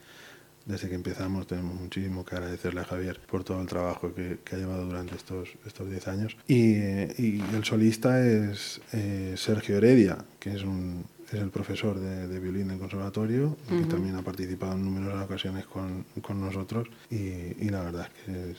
[0.66, 4.56] desde que empezamos tenemos muchísimo que agradecerle a Javier por todo el trabajo que, que
[4.56, 6.36] ha llevado durante estos estos 10 años.
[6.48, 11.04] Y, y el solista es eh, Sergio Heredia, que es, un,
[11.36, 15.24] es el profesor de, de violín del conservatorio, y que también ha participado en numerosas
[15.24, 16.88] ocasiones con, con nosotros.
[17.10, 18.58] Y, y la verdad es que es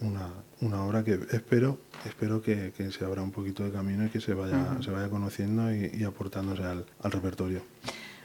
[0.00, 0.28] una,
[0.60, 4.20] una obra que espero, espero que, que se abra un poquito de camino y que
[4.20, 7.62] se vaya, se vaya conociendo y, y aportándose al, al repertorio.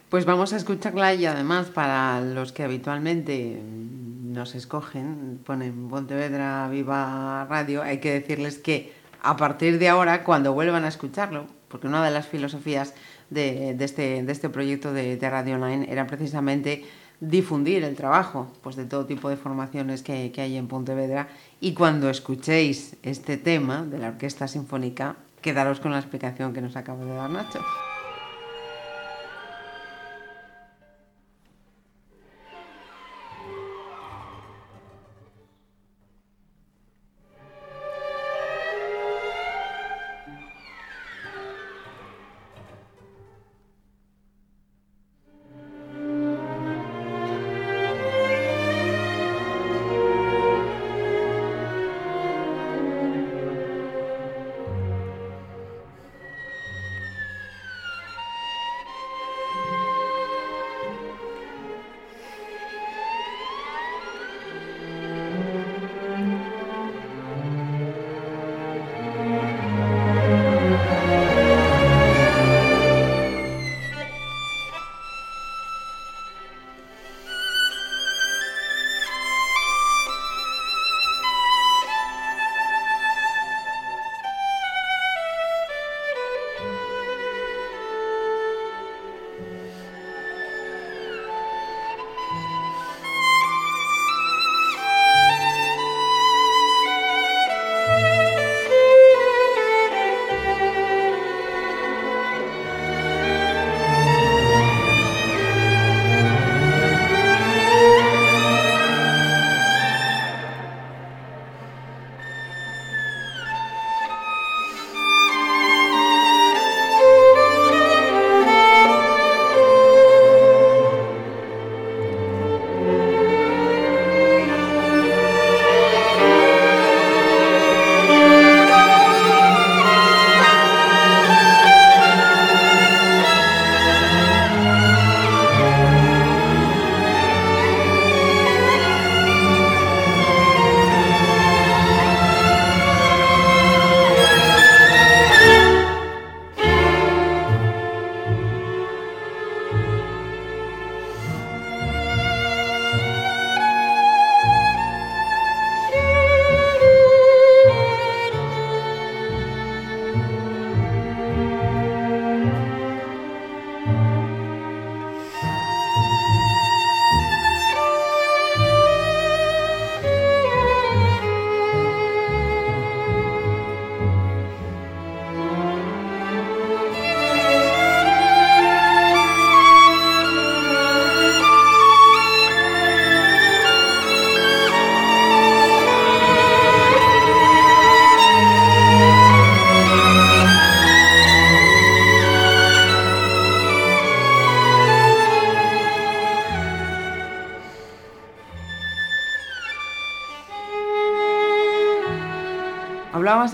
[0.10, 3.60] Pues vamos a escucharla y además para los que habitualmente
[4.24, 10.54] nos escogen, ponen Pontevedra Viva Radio, hay que decirles que a partir de ahora, cuando
[10.54, 12.94] vuelvan a escucharlo, porque una de las filosofías
[13.32, 16.86] de, de este, de este proyecto de, Radio Online era precisamente
[17.20, 22.12] difundir el trabajo pues de todo tipo de formaciones que hay en Pontevedra y cuando
[22.12, 27.16] escuchéis este tema de la Orquesta Sinfónica, quedaros con la explicación que nos acaba de
[27.16, 27.60] dar Nacho.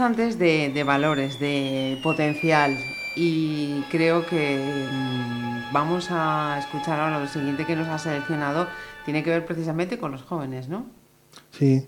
[0.10, 2.76] Antes de, de valores, de potencial
[3.16, 4.58] y creo que
[4.92, 8.68] mm, vamos a escuchar ahora lo siguiente que nos ha seleccionado.
[9.06, 10.88] Tiene que ver precisamente con los jóvenes, ¿no?
[11.52, 11.86] Sí,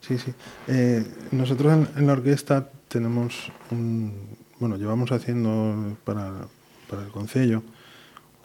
[0.00, 0.34] sí, sí.
[0.66, 4.12] Eh, nosotros en, en la orquesta tenemos un,
[4.58, 6.48] bueno, llevamos haciendo para,
[6.90, 7.62] para el Concello,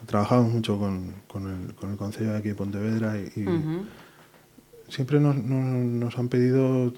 [0.06, 3.46] trabajamos mucho con, con el, con el Concello de aquí de Pontevedra y,
[4.88, 6.92] siempre nos, nos, nos han pedido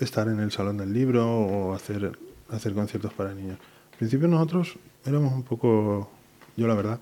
[0.00, 2.18] estar en el Salón del Libro o hacer,
[2.50, 3.58] hacer conciertos para niños.
[3.92, 6.10] Al principio nosotros éramos un poco,
[6.56, 7.00] yo la verdad,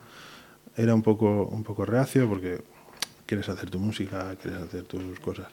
[0.76, 2.61] era un poco, un poco reacio porque
[3.26, 5.49] quieres hacer tu música, quieres hacer tus cosas.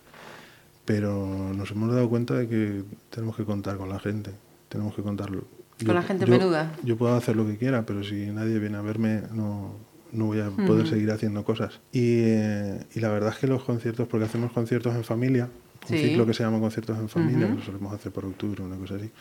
[0.86, 4.32] Pero nos hemos dado cuenta de que tenemos que contar con la gente,
[4.70, 5.46] tenemos que contarlo.
[5.86, 6.74] Con la gente menuda.
[6.84, 9.76] Yo puedo hacer lo que quiera, pero si nadie viene a verme, no,
[10.12, 11.80] no voy a poder seguir haciendo cosas.
[11.92, 15.50] Y, eh, y la verdad es que los conciertos, porque hacemos conciertos en familia,
[15.90, 18.78] un ciclo que se llama conciertos en familia, que lo solemos hacer por octubre, una
[18.78, 19.12] cosa así.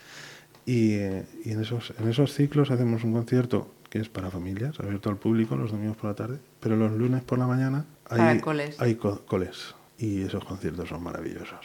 [0.64, 4.78] Y, eh, y en, esos, en esos ciclos hacemos un concierto que es para familias,
[4.80, 8.18] abierto al público los domingos por la tarde, pero los lunes por la mañana hay,
[8.18, 8.80] Para coles.
[8.80, 9.74] hay co- coles.
[9.98, 11.60] Y esos conciertos son maravillosos.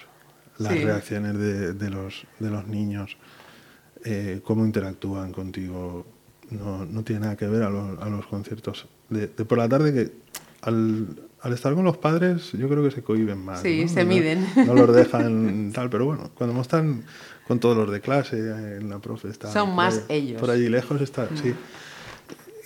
[0.58, 0.80] Las Sí.
[0.84, 3.18] reacciones de, de los, de los niños,
[4.04, 6.06] eh, cómo interactúan contigo,
[6.50, 9.70] no, no tiene nada que ver a los, a los conciertos de, de por la
[9.70, 10.12] tarde que
[10.62, 11.08] al,
[11.42, 13.62] al estar con los padres yo creo que se cohiben más.
[13.62, 13.88] Sí, ¿no?
[13.90, 14.46] se miden.
[14.66, 17.04] No los dejan tal, pero bueno, cuando están
[17.48, 19.52] con todos los de clase, eh, la profe está...
[19.52, 20.38] Son más ahí- ellos.
[20.38, 20.40] Mm.
[20.42, 21.54] Por allí lejos está, sí.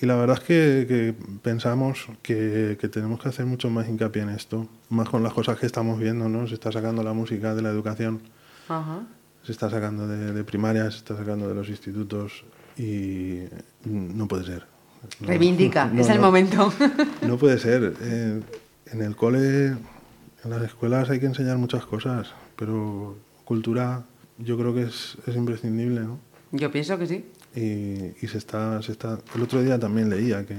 [0.02, 1.14] Y la verdad es que, que
[1.44, 5.60] pensamos que, que tenemos que hacer mucho más hincapié en esto, más con las cosas
[5.60, 6.48] que estamos viendo, ¿no?
[6.48, 8.22] Se está sacando la música de la educación,
[8.68, 9.04] Ajá.
[9.44, 12.44] se está sacando de, de primaria, se está sacando de los institutos
[12.78, 13.42] y
[13.86, 14.71] no puede ser.
[15.20, 16.72] No, Reivindica, no, es el momento.
[17.28, 17.94] No puede ser.
[18.02, 18.42] Eh,
[18.88, 24.04] en el cole, en las escuelas hay que enseñar muchas cosas, pero cultura
[24.38, 26.20] yo creo que es, es imprescindible, ¿no?
[26.52, 27.26] Yo pienso que sí.
[27.56, 29.20] Y, y se, está, se está...
[29.36, 30.56] El otro día también leía que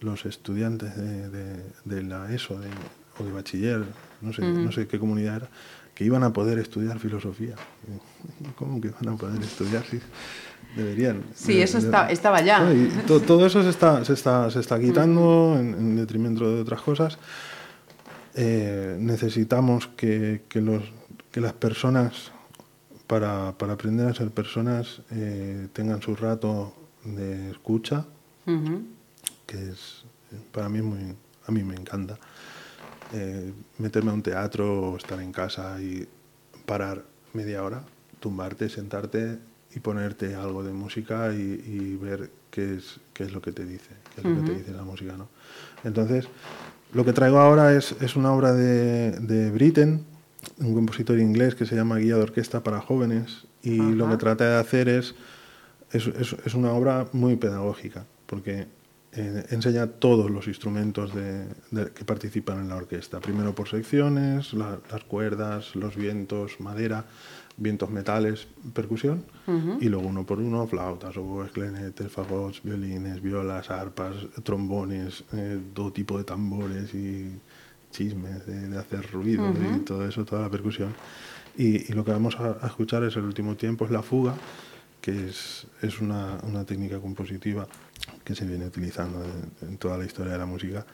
[0.00, 2.68] los estudiantes de, de- de la ESO de-
[3.18, 3.84] o de bachiller,
[4.20, 5.48] no sé, no sé qué comunidad era,
[5.94, 7.56] que iban a poder estudiar filosofía.
[8.56, 9.84] ¿Cómo que van a poder estudiar?
[9.90, 10.00] Sí,
[10.76, 11.22] deberían.
[11.34, 12.60] Sí, De- eso de- está- estaba ya.
[12.60, 16.48] No, y to- todo eso se está, se está, se está quitando en, en detrimento
[16.54, 17.18] de otras cosas.
[18.34, 20.82] Eh, necesitamos que, que los,
[21.32, 22.30] que las personas,
[23.06, 28.04] para, para aprender a ser personas, eh, tengan su rato de escucha,
[29.46, 30.04] que es
[30.52, 31.14] para mí muy,
[31.46, 32.18] a mí me encanta.
[33.12, 36.06] Eh, meterme a un teatro o estar en casa y
[36.66, 37.02] parar
[37.32, 37.82] media hora,
[38.20, 39.38] tumbarte, sentarte
[39.74, 43.64] y ponerte algo de música y, y ver qué es, qué es lo que te
[43.64, 45.16] dice, qué es lo que te dice la música.
[45.16, 45.28] ¿no?
[45.84, 46.26] Entonces,
[46.94, 50.04] lo que traigo ahora es, es una obra de, de Britten,
[50.58, 54.48] un compositor inglés que se llama Guía de Orquesta para Jóvenes y lo que trata
[54.48, 55.14] de hacer es,
[55.92, 58.66] es, es- es una obra muy pedagógica porque
[59.12, 63.20] eh, enseña todos los instrumentos de- de- que participan en la orquesta.
[63.20, 67.06] Primero por secciones, la- las cuerdas, los vientos, madera,
[67.58, 69.24] vientos metales, percusión,
[69.80, 75.92] y luego uno por uno, flautas, oboes, clarinetes, fagots, violines, violas, arpas, trombones, eh, todo
[75.92, 77.32] tipo de tambores y
[77.90, 80.94] chismes de, de hacer ruido y todo eso, toda la percusión.
[81.56, 84.34] Y, y lo que vamos a, a escuchar es el último tiempo, es la fuga,
[85.00, 87.66] que es, es una, una técnica compositiva
[88.24, 90.86] que se viene utilizando en, en toda la historia de la música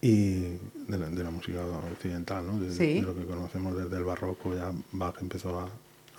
[0.00, 0.40] y
[0.86, 1.60] de la, de la música
[1.92, 2.58] occidental, ¿no?
[2.60, 2.94] de, Sí.
[2.94, 5.68] de lo que conocemos desde el barroco, ya Bach empezó a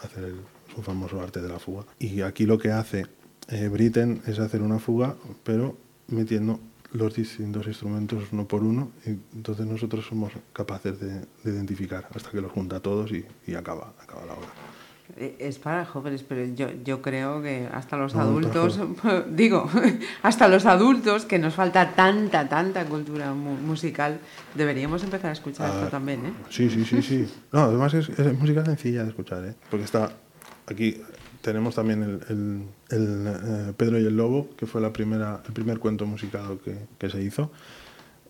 [0.01, 0.33] hacer
[0.73, 1.85] su famoso arte de la fuga.
[1.99, 3.05] Y aquí lo que hace
[3.49, 5.77] eh, Britten es hacer una fuga, pero
[6.07, 6.59] metiendo
[6.91, 12.31] los distintos instrumentos uno por uno, y entonces nosotros somos capaces de, de identificar hasta
[12.31, 14.49] que los junta todos y, y acaba, acaba la obra.
[15.18, 18.80] Eh, Es para jóvenes, pero yo, yo creo que hasta los No, adultos,
[19.32, 19.70] digo,
[20.24, 24.20] hasta los adultos, que nos falta tanta, tanta cultura mu- musical,
[24.55, 26.34] deberíamos empezar a escuchar esto Ah, también, ¿eh?
[26.49, 27.28] Sí, sí, sí, sí.
[27.51, 29.55] No, además es, es música sencilla de escuchar, ¿eh?
[29.70, 30.12] Porque está
[30.68, 31.01] aquí
[31.41, 35.53] tenemos también el, el- el, eh, Pedro y el Lobo, que fue la primera, el
[35.53, 37.49] primer cuento musicado que, que se hizo.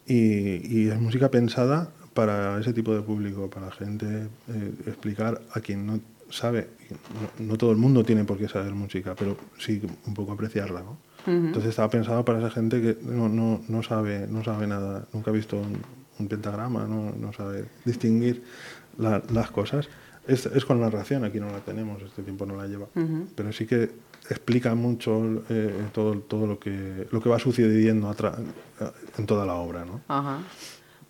[0.06, 5.60] Y, y es música pensada para ese tipo de público, para gente eh, explicar a
[5.60, 6.00] quien no
[6.32, 6.70] sabe,
[7.40, 10.82] no, no todo el mundo tiene por qué saber música, pero sí un poco apreciarla,
[10.82, 10.98] ¿no?
[11.48, 15.32] Entonces estaba pensado para esa gente que no, no, no sabe, no sabe nada, nunca
[15.32, 15.78] ha visto un,
[16.20, 18.44] un pentagrama, no, no sabe distinguir
[18.98, 19.90] la- las cosas.
[20.28, 22.86] Es, es con narración, aquí no la tenemos, este tiempo no la lleva,
[23.36, 23.90] pero sí que
[24.30, 28.16] explica mucho eh, todo, todo lo, que, lo que va sucediendo
[29.18, 30.02] en toda la obra, ¿no?
[30.08, 30.40] Ajá.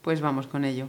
[0.01, 0.87] Pues vamos con ello.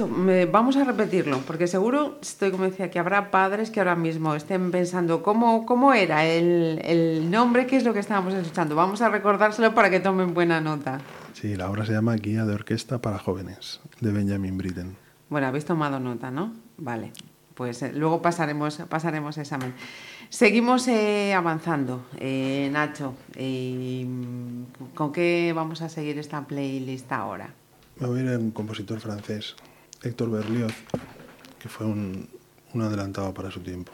[0.00, 4.34] Nacho, me- vamos a repetirlo, porque seguro, estoy convencida que habrá padres que ahora mismo
[4.34, 8.74] estén pensando cómo, cómo era el, el nombre, qué es lo que estábamos escuchando.
[8.74, 11.00] Vamos a recordárselo para que tomen buena nota.
[11.34, 14.96] Sí, la obra se llama Guía de Orquesta para Jóvenes, de Benjamin Britten.
[15.28, 16.52] Bueno, habéis tomado nota, ¿no?
[16.78, 17.12] Vale,
[17.54, 19.74] pues eh, luego pasaremos, pasaremos examen.
[20.30, 23.14] Seguimos eh, avanzando, eh, Nacho.
[24.94, 27.50] ¿Con qué vamos a seguir esta playlist ahora?
[27.98, 29.56] Me voy a ir a un compositor francés,
[30.02, 30.72] Héctor Berlioz,
[31.58, 32.28] que fue un,
[32.74, 33.92] un adelantado para su tiempo.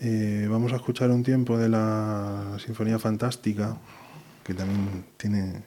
[0.00, 3.76] Eh, vamos a escuchar un tiempo de la Sinfonía Fantástica,
[4.42, 5.62] que también tiene,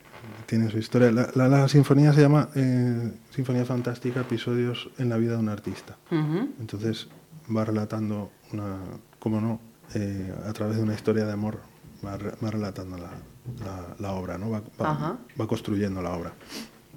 [0.47, 1.11] tiene su historia.
[1.11, 5.49] La, la- la sinfonía se llama eh, Sinfonía Fantástica, episodios en la vida de un
[5.49, 5.97] artista.
[6.59, 7.07] Entonces
[7.55, 8.78] va relatando una,
[9.19, 9.59] cómo no,
[9.93, 11.59] eh, a través de una historia de amor,
[12.03, 12.97] va, re- va relatando
[13.99, 14.49] la, obra, ¿no?
[14.49, 14.61] va,
[15.39, 16.34] va construyendo la obra.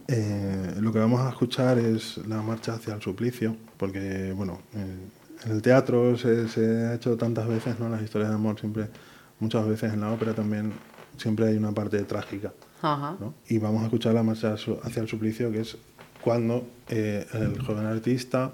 [0.09, 4.97] Eh, lo que vamos a escuchar es la marcha hacia el suplicio, porque bueno, eh,
[5.45, 7.89] en el teatro se, se ha hecho tantas veces, ¿no?
[7.89, 8.89] Las historias de amor siempre,
[9.41, 10.73] muchas veces en la ópera también
[11.17, 12.53] siempre hay una parte trágica.
[12.83, 13.17] Ajá.
[13.19, 13.35] ¿no?
[13.49, 15.77] Y vamos a escuchar la marcha hacia el suplicio, que es
[16.23, 18.53] cuando eh, el joven artista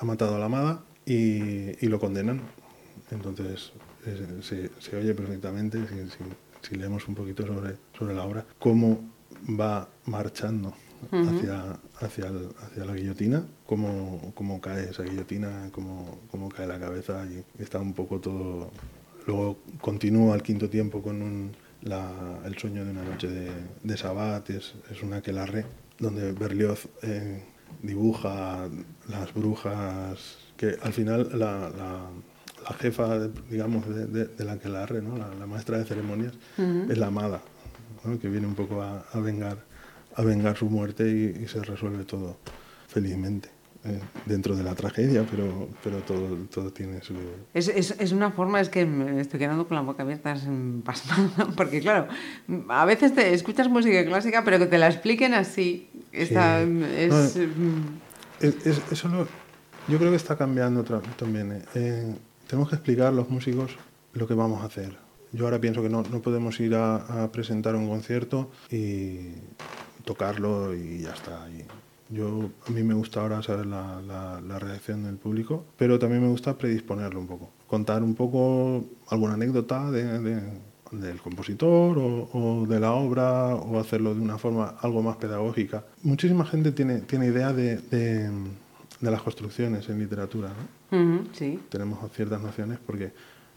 [0.00, 2.40] ha matado a la amada y, y lo condenan.
[3.10, 3.72] Entonces
[4.42, 8.98] se, se oye perfectamente, si, si- si leemos un poquito sobre, sobre la obra, cómo
[9.48, 10.72] va marchando
[11.12, 16.78] hacia, hacia, el- hacia la guillotina, cómo, cómo cae esa guillotina, cómo, cómo cae la
[16.80, 18.70] cabeza y está un poco todo...
[19.26, 21.52] Luego continúa al quinto tiempo con un,
[21.82, 23.50] la- el sueño de una noche de,
[23.82, 25.66] de Sabbat, es, es una aquelarre,
[25.98, 27.42] donde Berlioz eh,
[27.82, 28.68] dibuja
[29.08, 32.10] las brujas, que al final la, la-
[32.64, 34.52] la jefa, digamos, de, de, de la
[35.02, 35.16] ¿no?
[35.16, 36.32] la, la maestra de ceremonias,
[36.90, 37.40] es la amada,
[38.20, 39.58] que viene un poco a, a vengar,
[40.14, 42.36] a vengar su muerte y, y se resuelve todo
[42.88, 43.48] felizmente.
[43.84, 47.14] eh, dentro de la tragedia, pero, pero todo, todo tiene su,
[47.54, 50.42] Es, es, es una forma, es que me estoy quedando con la boca abierta, es
[50.84, 52.08] pasmada, porque claro,
[52.68, 56.84] a veces te escuchas música clásica, pero que te la expliquen así, está, Sí.
[56.96, 57.36] es...
[57.36, 57.98] No, mm,
[58.40, 59.28] Es- es- eso lo-
[59.88, 60.82] yo creo que está cambiando
[61.16, 61.52] también.
[61.52, 61.62] eh.
[61.76, 62.14] Eh,
[62.48, 63.76] tenemos que explicar los músicos
[64.14, 64.96] lo que vamos a hacer.
[65.36, 69.32] Yo ahora pienso que no, no podemos ir a, a presentar un concierto y
[70.04, 71.46] tocarlo y ya está.
[71.50, 71.64] Y
[72.14, 76.22] yo, a mí me gusta ahora saber la, la- la reacción del público, pero también
[76.22, 77.50] me gusta predisponerlo un poco.
[77.66, 80.42] Contar un poco alguna anécdota de- de-
[80.92, 85.84] del compositor o, o de la obra o hacerlo de una forma algo más pedagógica.
[86.02, 88.30] Muchísima gente tiene, tiene idea de, de-
[89.00, 90.50] las construcciones en literatura.
[90.90, 90.98] ¿no?
[91.16, 91.60] ujú, sí.
[91.68, 93.12] Tenemos ciertas nociones porque,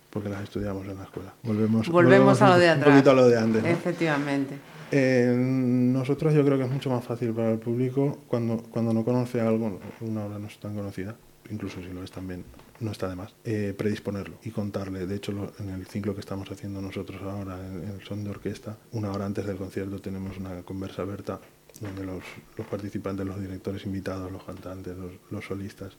[0.10, 1.34] porque las estudiamos en la escuela.
[1.43, 2.88] Volvemos, Volvemos a lo de atrás.
[2.88, 3.64] Un poquito a lo de antes.
[3.64, 3.70] ¿no?
[3.70, 4.55] Efectivamente.
[4.91, 9.03] Eh, nosotros yo creo que es mucho más fácil para el público cuando, cuando no
[9.05, 11.16] conoce algo, una obra no es tan conocida,
[11.51, 12.43] incluso si lo es también,
[12.80, 15.05] no está de más, eh, predisponerlo y contarle.
[15.05, 18.24] De hecho, lo- en el ciclo que estamos haciendo nosotros ahora, en, en el son
[18.24, 21.39] de orquesta, una hora antes del concierto tenemos una conversa abierta
[21.82, 22.24] donde los,
[22.57, 25.93] los participantes, los directores invitados, los cantantes, los, los solistas,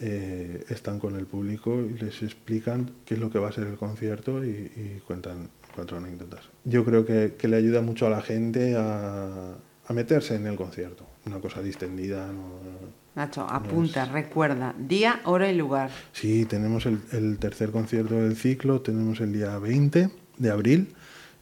[0.00, 3.66] eh, están con el público y les explican qué es lo que va a ser
[3.66, 6.40] el concierto y, y cuentan cuatro anécdotas.
[6.64, 9.54] Yo creo que, que le ayuda mucho a la gente a,
[9.86, 11.04] a meterse en el concierto.
[11.26, 12.26] Una cosa distendida.
[12.28, 15.90] no- Nacho, apunta, recuerda, día, hora y lugar.
[16.12, 20.88] Sí, tenemos el, el tercer concierto del ciclo, tenemos el día 20 de abril,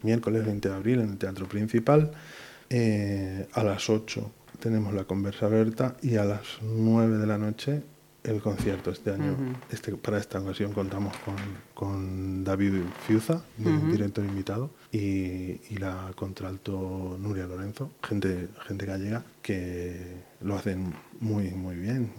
[0.03, 2.11] miércoles 20 de abril en el Teatro Principal,
[2.69, 4.31] eh, a las 8
[4.61, 7.83] tenemos la conversa abierta y a las 9 de la noche
[8.25, 8.91] el concierto.
[8.91, 9.37] Este año,
[9.71, 11.35] este, para esta ocasión contamos con,
[11.75, 12.75] con David
[13.07, 20.55] Fiuza, di- director invitado, y, y la contralto Nuria Lorenzo, gente, gente gallega, que lo
[20.57, 22.13] hacen muy, muy bien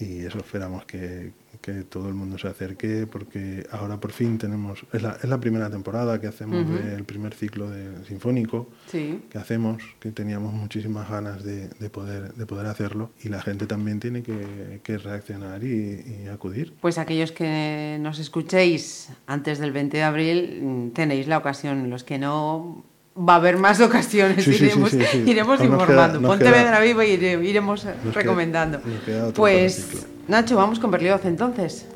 [0.00, 1.32] y, y eso esperamos que,
[1.66, 5.40] que todo el mundo se acerque porque ahora por fin tenemos, es la, es la
[5.40, 9.20] primera temporada que hacemos del primer ciclo de sinfónico Sí.
[9.28, 13.66] que hacemos, que teníamos muchísimas ganas de, de poder, de poder hacerlo y la gente
[13.66, 16.72] también tiene que, que reaccionar y, y acudir.
[16.80, 21.90] Pues aquellos que nos escuchéis antes del 20 de abril, mm, tenéis la ocasión.
[21.90, 22.84] Los que no,
[23.18, 24.44] va a haber más ocasiones.
[24.44, 25.24] Sí, iremos sí, sí.
[25.26, 26.18] iremos informando.
[26.18, 28.80] queda- Pontevedra Viva y ire- iremos nos queda- recomendando.
[28.84, 30.06] nos queda otro pues.
[30.28, 31.86] Nacho, vamos con Berlioz entonces.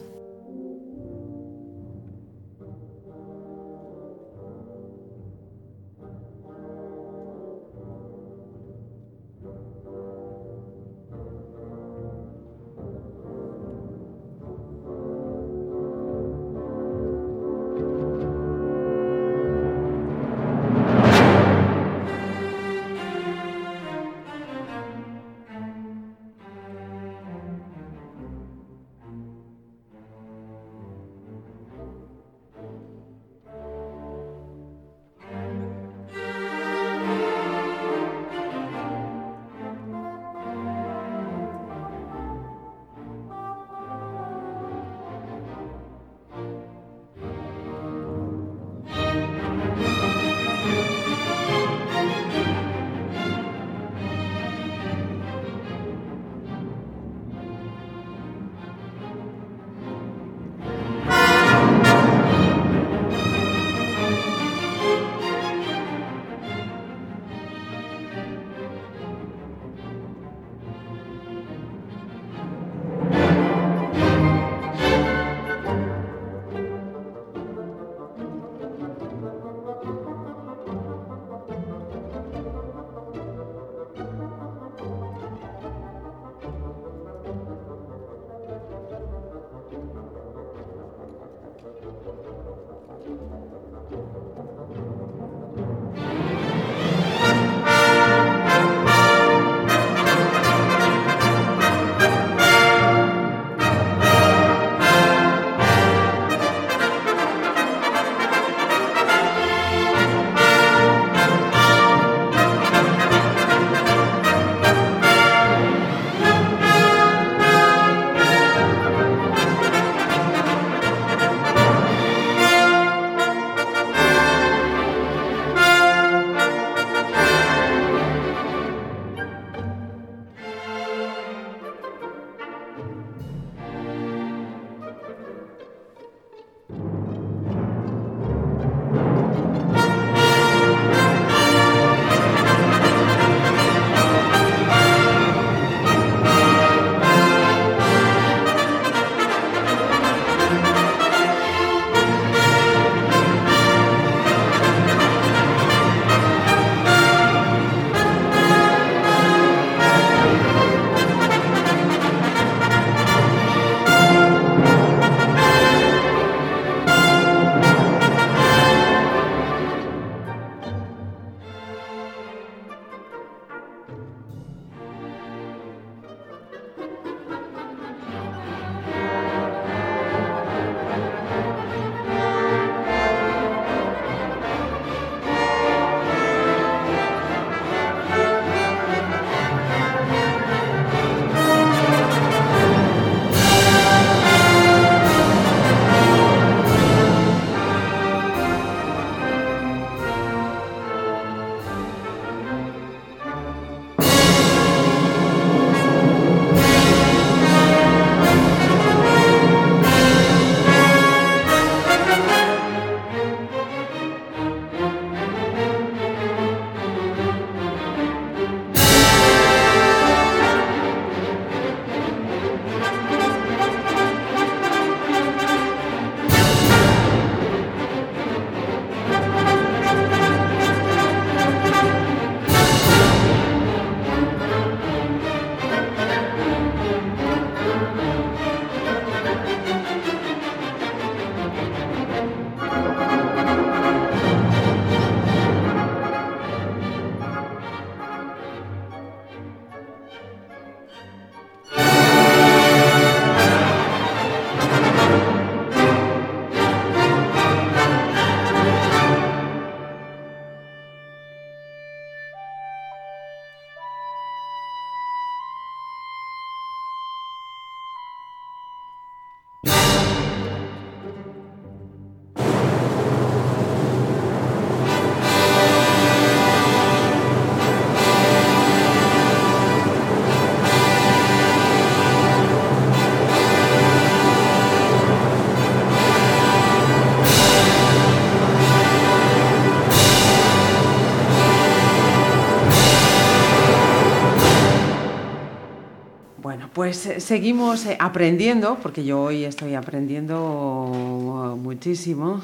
[296.80, 302.40] Pues eh, seguimos eh, aprendiendo, porque yo hoy estoy aprendiendo muchísimo.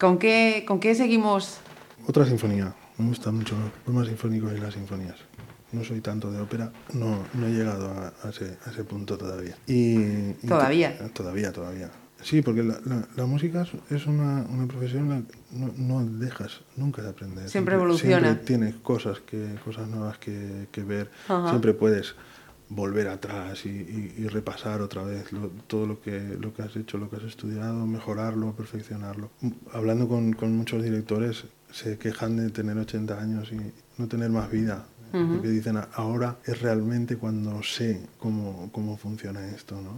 [0.00, 1.58] ¿Con qué, con qué seguimos?
[2.08, 2.74] Otra sinfonía.
[2.98, 5.14] Me gusta mucho los poemas sinfónicos y las sinfonías.
[5.70, 9.16] No soy tanto de ópera, no, no he llegado a, a ese, a ese punto
[9.16, 9.56] todavía.
[9.68, 10.98] Y, ¿Todavía?
[10.98, 11.88] to- todavía, todavía.
[12.20, 16.62] Sí, porque la, la- la música es- una, una profesión la que no, no dejas
[16.76, 17.48] nunca de aprender.
[17.48, 18.20] Siempre evoluciona.
[18.22, 21.10] Siempre tienes cosas, que, cosas nuevas que, que ver.
[21.28, 21.48] Ajá.
[21.50, 22.16] Siempre puedes
[22.74, 26.74] volver atrás y, y- y repasar otra vez lo- todo lo que, lo que has
[26.76, 29.30] hecho, lo que has estudiado, mejorarlo, perfeccionarlo.
[29.72, 33.60] Hablando con, con muchos directores, se quejan de tener 80 años y
[34.00, 34.86] no tener más vida.
[35.34, 39.92] Porque dicen, "A- ahora es realmente cuando sé cómo, cómo funciona esto, ¿no?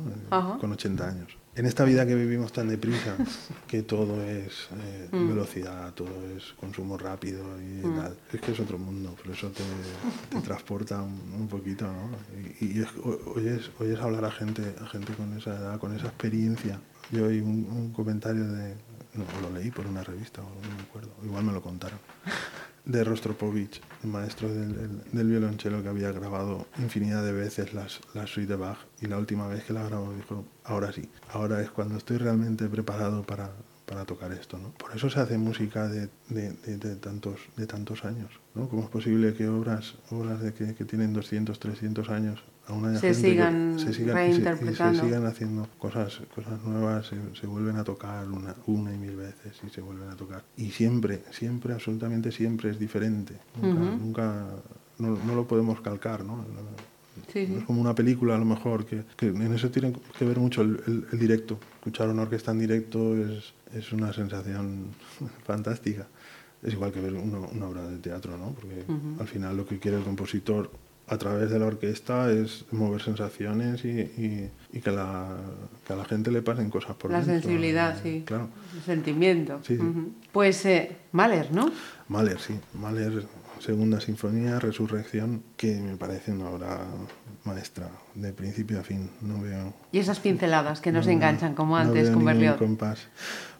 [0.59, 1.29] Con 80 años.
[1.57, 3.17] En esta vida que vivimos tan deprisa,
[3.69, 8.77] que todo es eh, velocidad, todo es consumo rápido y tal, es que es otro
[8.77, 9.63] mundo, por eso te,
[10.31, 12.11] te transporta un, un poquito, ¿no?
[12.61, 12.89] Y, y es-
[13.37, 16.81] oyes, oyes hablar a gente, a gente con esa edad, con esa experiencia.
[17.13, 18.75] Yo oí un, un comentario de,
[19.15, 21.99] no, lo leí por una revista, o no me acuerdo, igual me lo contaron,
[22.85, 28.29] de Rostropovich, el maestro del, del- violonchelo que había grabado infinidad de veces las, las
[28.31, 31.71] suite de Bach y la última vez que la grabó dijo, ahora sí, ahora es
[31.71, 33.51] cuando estoy realmente preparado para,
[33.87, 34.59] para tocar esto.
[34.59, 34.71] ¿no?
[34.73, 38.31] Por eso se hace música de, de- de- de tantos, de tantos años.
[38.55, 38.69] ¿no?
[38.69, 42.99] ¿Cómo es posible que obras, obras de que, que tienen 200, 300 años aún haya
[42.99, 45.03] Se gente que sigan se sigan, y se- reinterpretando.
[45.03, 49.61] sigan haciendo cosas, cosas nuevas, se, se vuelven a tocar una, una y mil veces
[49.67, 50.45] y se vuelven a tocar.
[50.57, 53.35] Y siempre, siempre, absolutamente siempre es diferente.
[53.61, 54.47] Nunca, nunca
[54.99, 56.45] no, no lo podemos calcar, ¿no?
[57.33, 57.55] Sí, No sí.
[57.61, 60.63] es como una película a lo mejor, que, que en eso tiene que ver mucho
[60.63, 61.59] el, el- el directo.
[61.77, 64.87] Escuchar una orquesta en directo es, es una sensación
[65.45, 66.07] fantástica.
[66.63, 68.53] Es igual que ver una, una obra de teatro, ¿no?
[68.53, 68.85] Porque
[69.21, 70.71] al final lo que quiere el compositor
[71.07, 75.37] a través de la orquesta es mover sensaciones y, y- y que, la,
[75.87, 77.35] que a la gente le pasen cosas por La dentro.
[77.43, 78.23] sensibilidad, Eh, sí.
[78.27, 78.49] Claro.
[78.75, 79.61] El sentimiento.
[79.67, 79.83] Sí, sí.
[79.83, 80.13] Ujú.
[80.33, 81.71] Pues eh, Mahler, ¿no?
[82.09, 82.55] Mahler, sí.
[82.75, 83.27] Mahler,
[83.61, 86.81] segunda sinfonía, Resurrección, que me parece una obra
[87.45, 89.11] maestra, de principio a fin.
[89.23, 89.75] No veo...
[89.93, 92.57] Y esas pinceladas que nos no- enganchan, como no antes veo con Berlioz.
[92.57, 93.09] compás.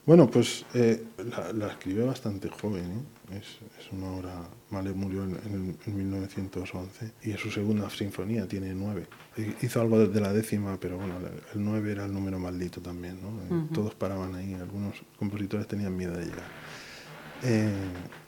[0.07, 2.85] Bueno, pues eh, la, la escribió bastante joven.
[2.85, 3.39] ¿eh?
[3.39, 4.35] Es, es una obra...
[4.71, 9.07] Mahler murió en, en- en 1911 y es su segunda sinfonía, tiene nueve.
[9.37, 11.15] Hi- Hizo algo de la décima, pero bueno,
[11.55, 13.19] el nueve era el número maldito también.
[13.23, 13.29] ¿no?
[13.57, 16.49] Eh, Todos paraban ahí, algunos compositores tenían miedo de llegar.
[17.45, 17.73] Eh,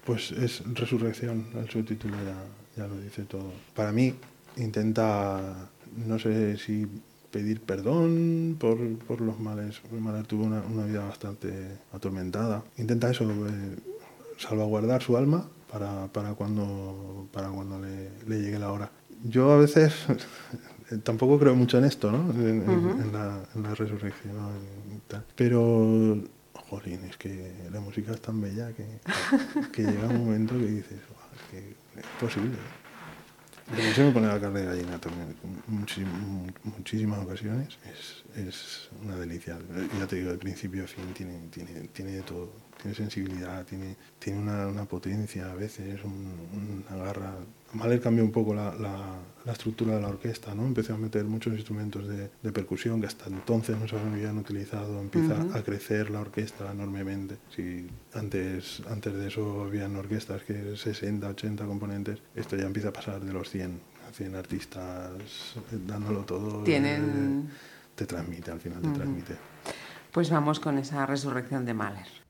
[0.07, 3.53] pues es Resurrección, el subtítulo ya, ya lo dice todo.
[3.74, 4.15] Para mí
[4.57, 5.69] intenta,
[6.07, 6.87] no sé si
[7.31, 9.81] pedir perdón por, por los males.
[9.93, 11.53] Mahler tuvo una, una vida bastante
[11.93, 12.62] atormentada.
[12.78, 13.77] Intenta eso, eh,
[14.39, 18.91] salvaguardar su alma para, para cuando, para cuando le, le llegue la hora.
[19.24, 19.93] Yo a veces
[21.03, 22.31] tampoco creo mucho en esto, ¿no?
[22.33, 24.35] En, en- en la, en la resurrección
[24.95, 25.24] y tal.
[25.35, 26.19] Pero,
[26.68, 31.26] jolín, es que la música es tan bella que, llega un momento que dices, "Buah,
[31.34, 32.56] es que es posible.
[33.74, 35.34] Pero se me pone la carne de gallina también,
[36.64, 37.76] muchísimas ocasiones.
[37.84, 39.59] Es, es una delicia.
[39.98, 42.52] Ya te digo, de principio a fin tiene, tiene, tiene de todo.
[42.81, 47.35] Tiene sensibilidad, tiene, tiene una, una potencia a veces, un- una garra.
[47.73, 50.65] Mahler cambió un poco la, la- la estructura de la orquesta, ¿no?
[50.66, 55.01] Empezó a meter muchos instrumentos de, de percusión que hasta entonces no se habían utilizado.
[55.01, 57.39] Empieza a crecer la orquesta enormemente.
[57.55, 62.93] Si antes, antes de eso habían orquestas que 60, 80 componentes, esto ya empieza a
[62.93, 63.81] pasar de los 100,
[64.12, 65.11] 100 artistas
[65.86, 66.62] dándolo todo.
[66.65, 67.53] Tienen- eh,
[67.94, 69.36] te transmite, al final te transmite.
[70.12, 72.26] Pues vamos con esa resurrección de Mahler.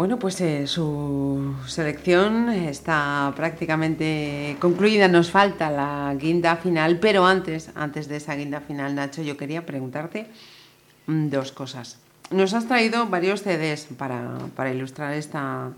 [0.00, 5.08] Bueno, pues eh, su selección está prácticamente concluida.
[5.08, 9.66] Nos falta la guinda final, pero antes, antes de esa guinda final, Nacho, yo quería
[9.66, 10.28] preguntarte
[11.06, 11.98] mm, dos cosas.
[12.30, 15.70] Nos has traído varios CDs para, para ilustrar esta,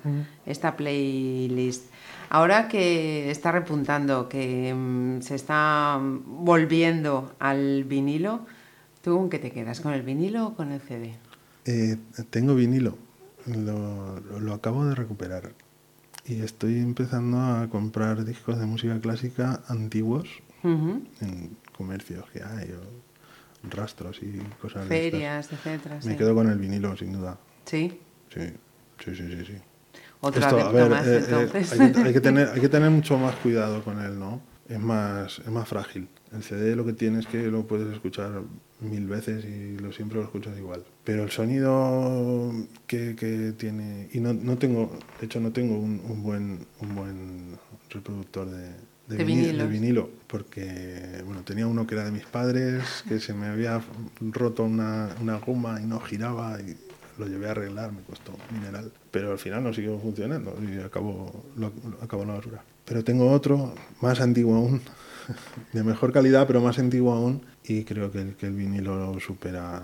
[0.46, 1.86] esta playlist.
[2.30, 8.46] Ahora que está repuntando, que mm, se está volviendo al vinilo,
[9.02, 9.80] ¿tú con qué te quedas?
[9.80, 11.16] ¿Con el vinilo o con el CD?
[11.64, 11.96] Eh,
[12.30, 12.96] tengo vinilo,
[13.46, 15.52] lo, lo- lo acabo de recuperar
[16.24, 20.28] y estoy empezando a comprar discos de música clásica antiguos
[20.64, 22.80] en comercios que hay, o
[23.74, 24.88] rastros y cosas de.
[25.10, 25.96] Ferias, etcétera.
[26.04, 26.16] Me sí.
[26.16, 27.38] quedo con el vinilo, sin duda.
[27.64, 27.98] Sí.
[28.32, 28.40] Sí,
[29.04, 29.44] sí, sí, sí.
[29.46, 29.54] sí.
[30.20, 31.72] Otro Esto, a ver, más, eh, eh, entonces.
[31.72, 34.40] hay, que, hay que tener, hay que tener mucho más cuidado con él, ¿no?
[34.68, 36.08] Es más, es más frágil.
[36.34, 38.42] El CD lo que tiene es que lo puedes escuchar
[38.80, 40.82] mil veces y lo siempre lo escuchas igual.
[41.04, 42.52] Pero el sonido
[42.86, 44.08] que, que tiene...
[44.12, 44.90] Y no, no tengo,
[45.20, 47.58] de hecho no tengo un, un buen, un buen
[47.90, 48.68] reproductor de,
[49.08, 53.20] de, De vini- de vinilo, porque bueno, tenía uno que era de mis padres, que
[53.20, 53.82] se me había
[54.20, 56.76] roto una, una goma y no giraba y
[57.18, 58.90] lo llevé a arreglar, me costó mineral.
[59.10, 62.64] Pero al final no siguió funcionando y acabó, lo, lo acabó en la basura.
[62.86, 64.80] Pero tengo otro, más antiguo aún,
[65.72, 69.82] de mejor calidad, pero más antiguo aún, y creo que el, que el vinilo supera,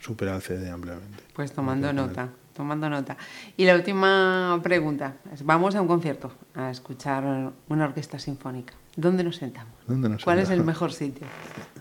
[0.00, 1.22] supera al CD ampliamente.
[1.34, 3.16] Pues tomando nota, tomando nota.
[3.56, 5.16] Y la última pregunta.
[5.32, 8.74] es, Vamos a un concierto, a escuchar una orquesta sinfónica.
[8.96, 9.72] ¿Dónde nos sentamos?
[9.86, 11.26] ¿Dónde nos ¿Cuál es el mejor sitio?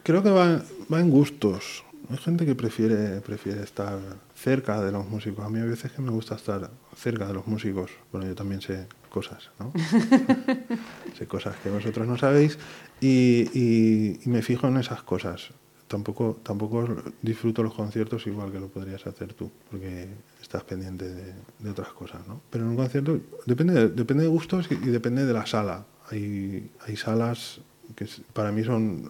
[0.03, 1.83] Creo que va, va en gustos.
[2.09, 3.99] Hay gente que prefiere, prefiere estar
[4.33, 5.45] cerca de los músicos.
[5.45, 7.91] A mí a veces que me gusta estar cerca de los músicos.
[8.11, 9.73] Bueno, yo también sé cosas, ¿no?
[11.17, 12.57] sé cosas que vosotros no sabéis
[13.01, 15.49] y, y- y me fijo en esas cosas.
[15.87, 16.85] Tampoco, tampoco
[17.21, 20.07] disfruto los conciertos igual que lo podrías hacer tú, porque
[20.41, 22.41] estás pendiente de, de otras cosas, ¿no?
[22.49, 25.85] Pero en un concierto depende de, depende de gustos y, y depende de la sala.
[26.11, 27.61] Hay, hay salas
[27.95, 29.09] que para mí son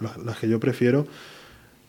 [0.00, 1.06] las, las que yo prefiero,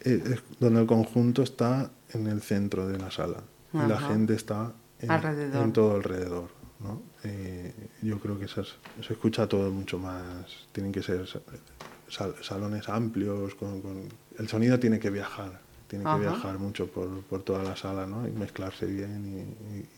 [0.02, 3.38] eh, es donde el conjunto está en el centro de la sala
[3.74, 4.08] y la Ajá.
[4.10, 5.64] gente está en, Alrededor.
[5.64, 6.50] en todo alrededor.
[6.80, 7.02] ¿no?
[7.24, 8.68] Eh, yo creo que esas,
[9.06, 11.42] se escucha todo mucho más, tienen que ser sa-
[12.08, 14.08] sal- salones amplios, con, con-
[14.38, 16.20] el sonido tiene que viajar, tiene que Ajá.
[16.20, 18.26] viajar mucho por, por toda la sala ¿no?
[18.28, 19.26] y mezclarse bien.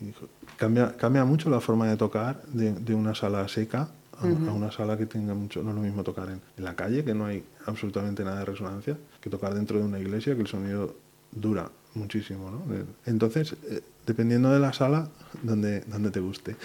[0.01, 0.15] Y, y- y
[0.57, 3.89] cambia, cambia mucho la forma de tocar de, de una sala seca
[4.21, 6.75] a, a una sala que tenga mucho, no es lo mismo tocar en, en la
[6.75, 10.41] calle, que no hay absolutamente nada de resonancia, que tocar dentro de una iglesia, que
[10.41, 10.95] el sonido
[11.31, 12.63] dura muchísimo, ¿no?
[13.05, 15.09] Entonces, eh, dependiendo de la sala,
[15.43, 16.55] donde, donde te guste.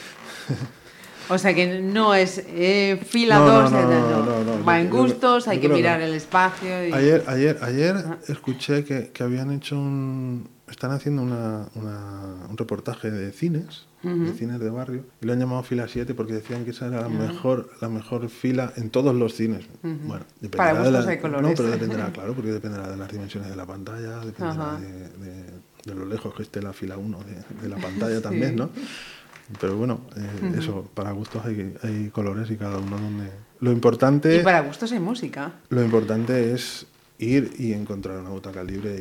[1.28, 4.64] O sea que no es eh, fila No, no, 2, no, eh, no, no, no,
[4.64, 6.86] va en gustos, hay que mirar el espacio.
[6.86, 6.92] Y...
[6.92, 7.96] Ayer, ayer, ayer
[8.28, 10.48] escuché que, que habían hecho un...
[10.68, 15.38] Están haciendo una, una- un reportaje de cines, de cines de barrio, y lo han
[15.40, 19.14] llamado fila 7 porque decían que esa era la, mejor, la mejor fila en todos
[19.14, 19.64] los cines.
[19.82, 21.48] Bueno, dependerá Para de gustos la- hay colores.
[21.50, 25.66] No, pero dependerá, claro, porque dependerá de las dimensiones de la pantalla, dependerá de, de-
[25.86, 28.70] de lo lejos que esté la fila 1 de, de la pantalla también, ¿no?
[29.60, 33.30] Pero bueno, eh, eso, para gustos hay, hay colores y cada uno donde...
[33.60, 34.40] Lo importante...
[34.40, 35.52] Y para gustos hay música.
[35.68, 36.86] Lo importante es
[37.18, 38.96] ir y encontrar una butaca libre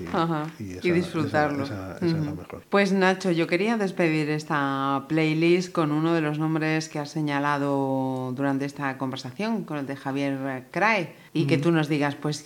[0.60, 1.64] y, y y esa- disfrutarlo.
[1.66, 2.64] Esa, esa- esa es la mejor.
[2.70, 8.32] Pues Nacho, yo quería despedir esta playlist con uno de los nombres que has señalado
[8.36, 12.46] durante esta conversación, con el de Javier Crae, y que tú nos digas, pues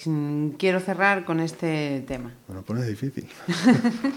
[0.57, 2.33] quiero cerrar con este tema.
[2.47, 3.27] Me lo pones difícil.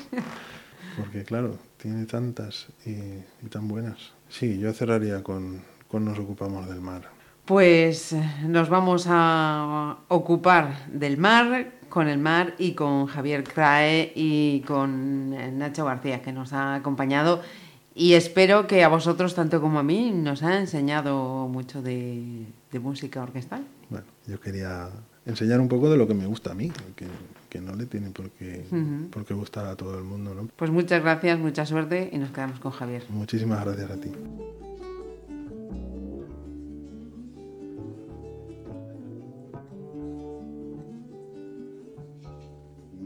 [0.98, 4.12] Porque claro, tiene tantas y, y tan buenas.
[4.28, 7.08] Sí, yo cerraría con, con Nos ocupamos del mar.
[7.44, 8.14] Pues
[8.46, 15.34] nos vamos a ocupar del mar, con el mar y con Javier Crae y con
[15.34, 17.42] eh, Nacho García, que nos ha acompañado.
[17.94, 22.78] Y espero que a vosotros, tanto como a mí, nos ha enseñado mucho de, de
[22.78, 23.66] música orquestal.
[23.90, 24.88] Bueno, yo quería
[25.26, 27.06] enseñar un poco de lo que me gusta a mí, que,
[27.50, 28.64] que no le tiene por qué,
[29.10, 30.48] por qué gustar a todo el mundo, ¿no?
[30.56, 33.04] Pues muchas gracias, mucha suerte y nos quedamos con Javier.
[33.10, 34.10] Muchísimas gracias a ti.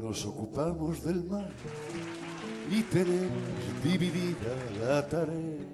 [0.07, 1.51] Nos ocupamos del mar
[2.71, 5.67] y tenemos dividida la tarea.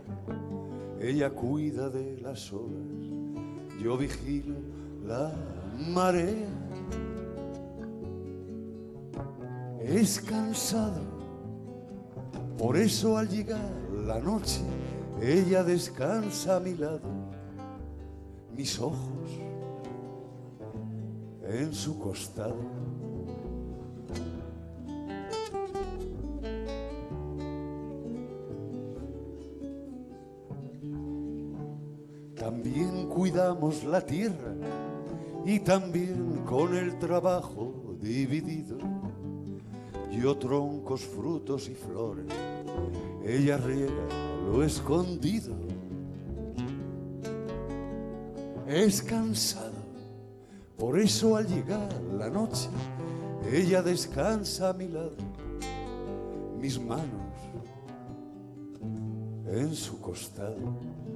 [0.98, 4.54] Ella cuida de las olas, yo vigilo
[5.04, 5.34] la
[5.86, 6.48] marea.
[9.82, 11.02] Es cansado,
[12.56, 13.70] por eso al llegar
[14.06, 14.62] la noche,
[15.20, 17.10] ella descansa a mi lado,
[18.56, 19.28] mis ojos
[21.42, 22.91] en su costado.
[33.22, 34.52] Cuidamos la tierra
[35.46, 38.78] y también con el trabajo dividido.
[40.10, 42.26] Yo troncos, frutos y flores,
[43.24, 44.08] ella riega
[44.44, 45.54] lo escondido.
[48.66, 49.84] Es cansado,
[50.76, 52.70] por eso al llegar la noche,
[53.52, 55.14] ella descansa a mi lado,
[56.60, 57.22] mis manos
[59.46, 61.11] en su costado.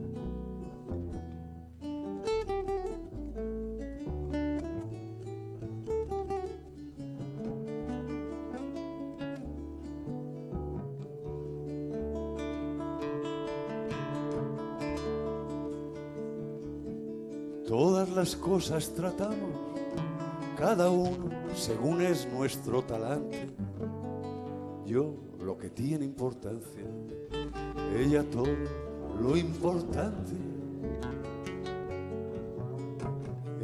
[18.35, 19.51] Cosas tratamos,
[20.57, 23.51] cada uno según es nuestro talante.
[24.85, 26.85] Yo lo que tiene importancia,
[27.97, 28.57] ella todo
[29.21, 30.33] lo importante.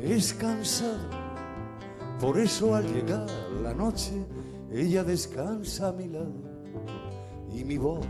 [0.00, 1.08] Es cansado,
[2.20, 3.26] por eso al llegar
[3.62, 4.24] la noche,
[4.70, 6.32] ella descansa a mi lado
[7.54, 8.06] y mi voz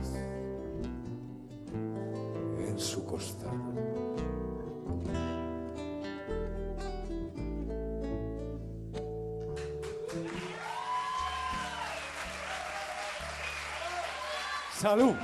[14.93, 15.16] Salud.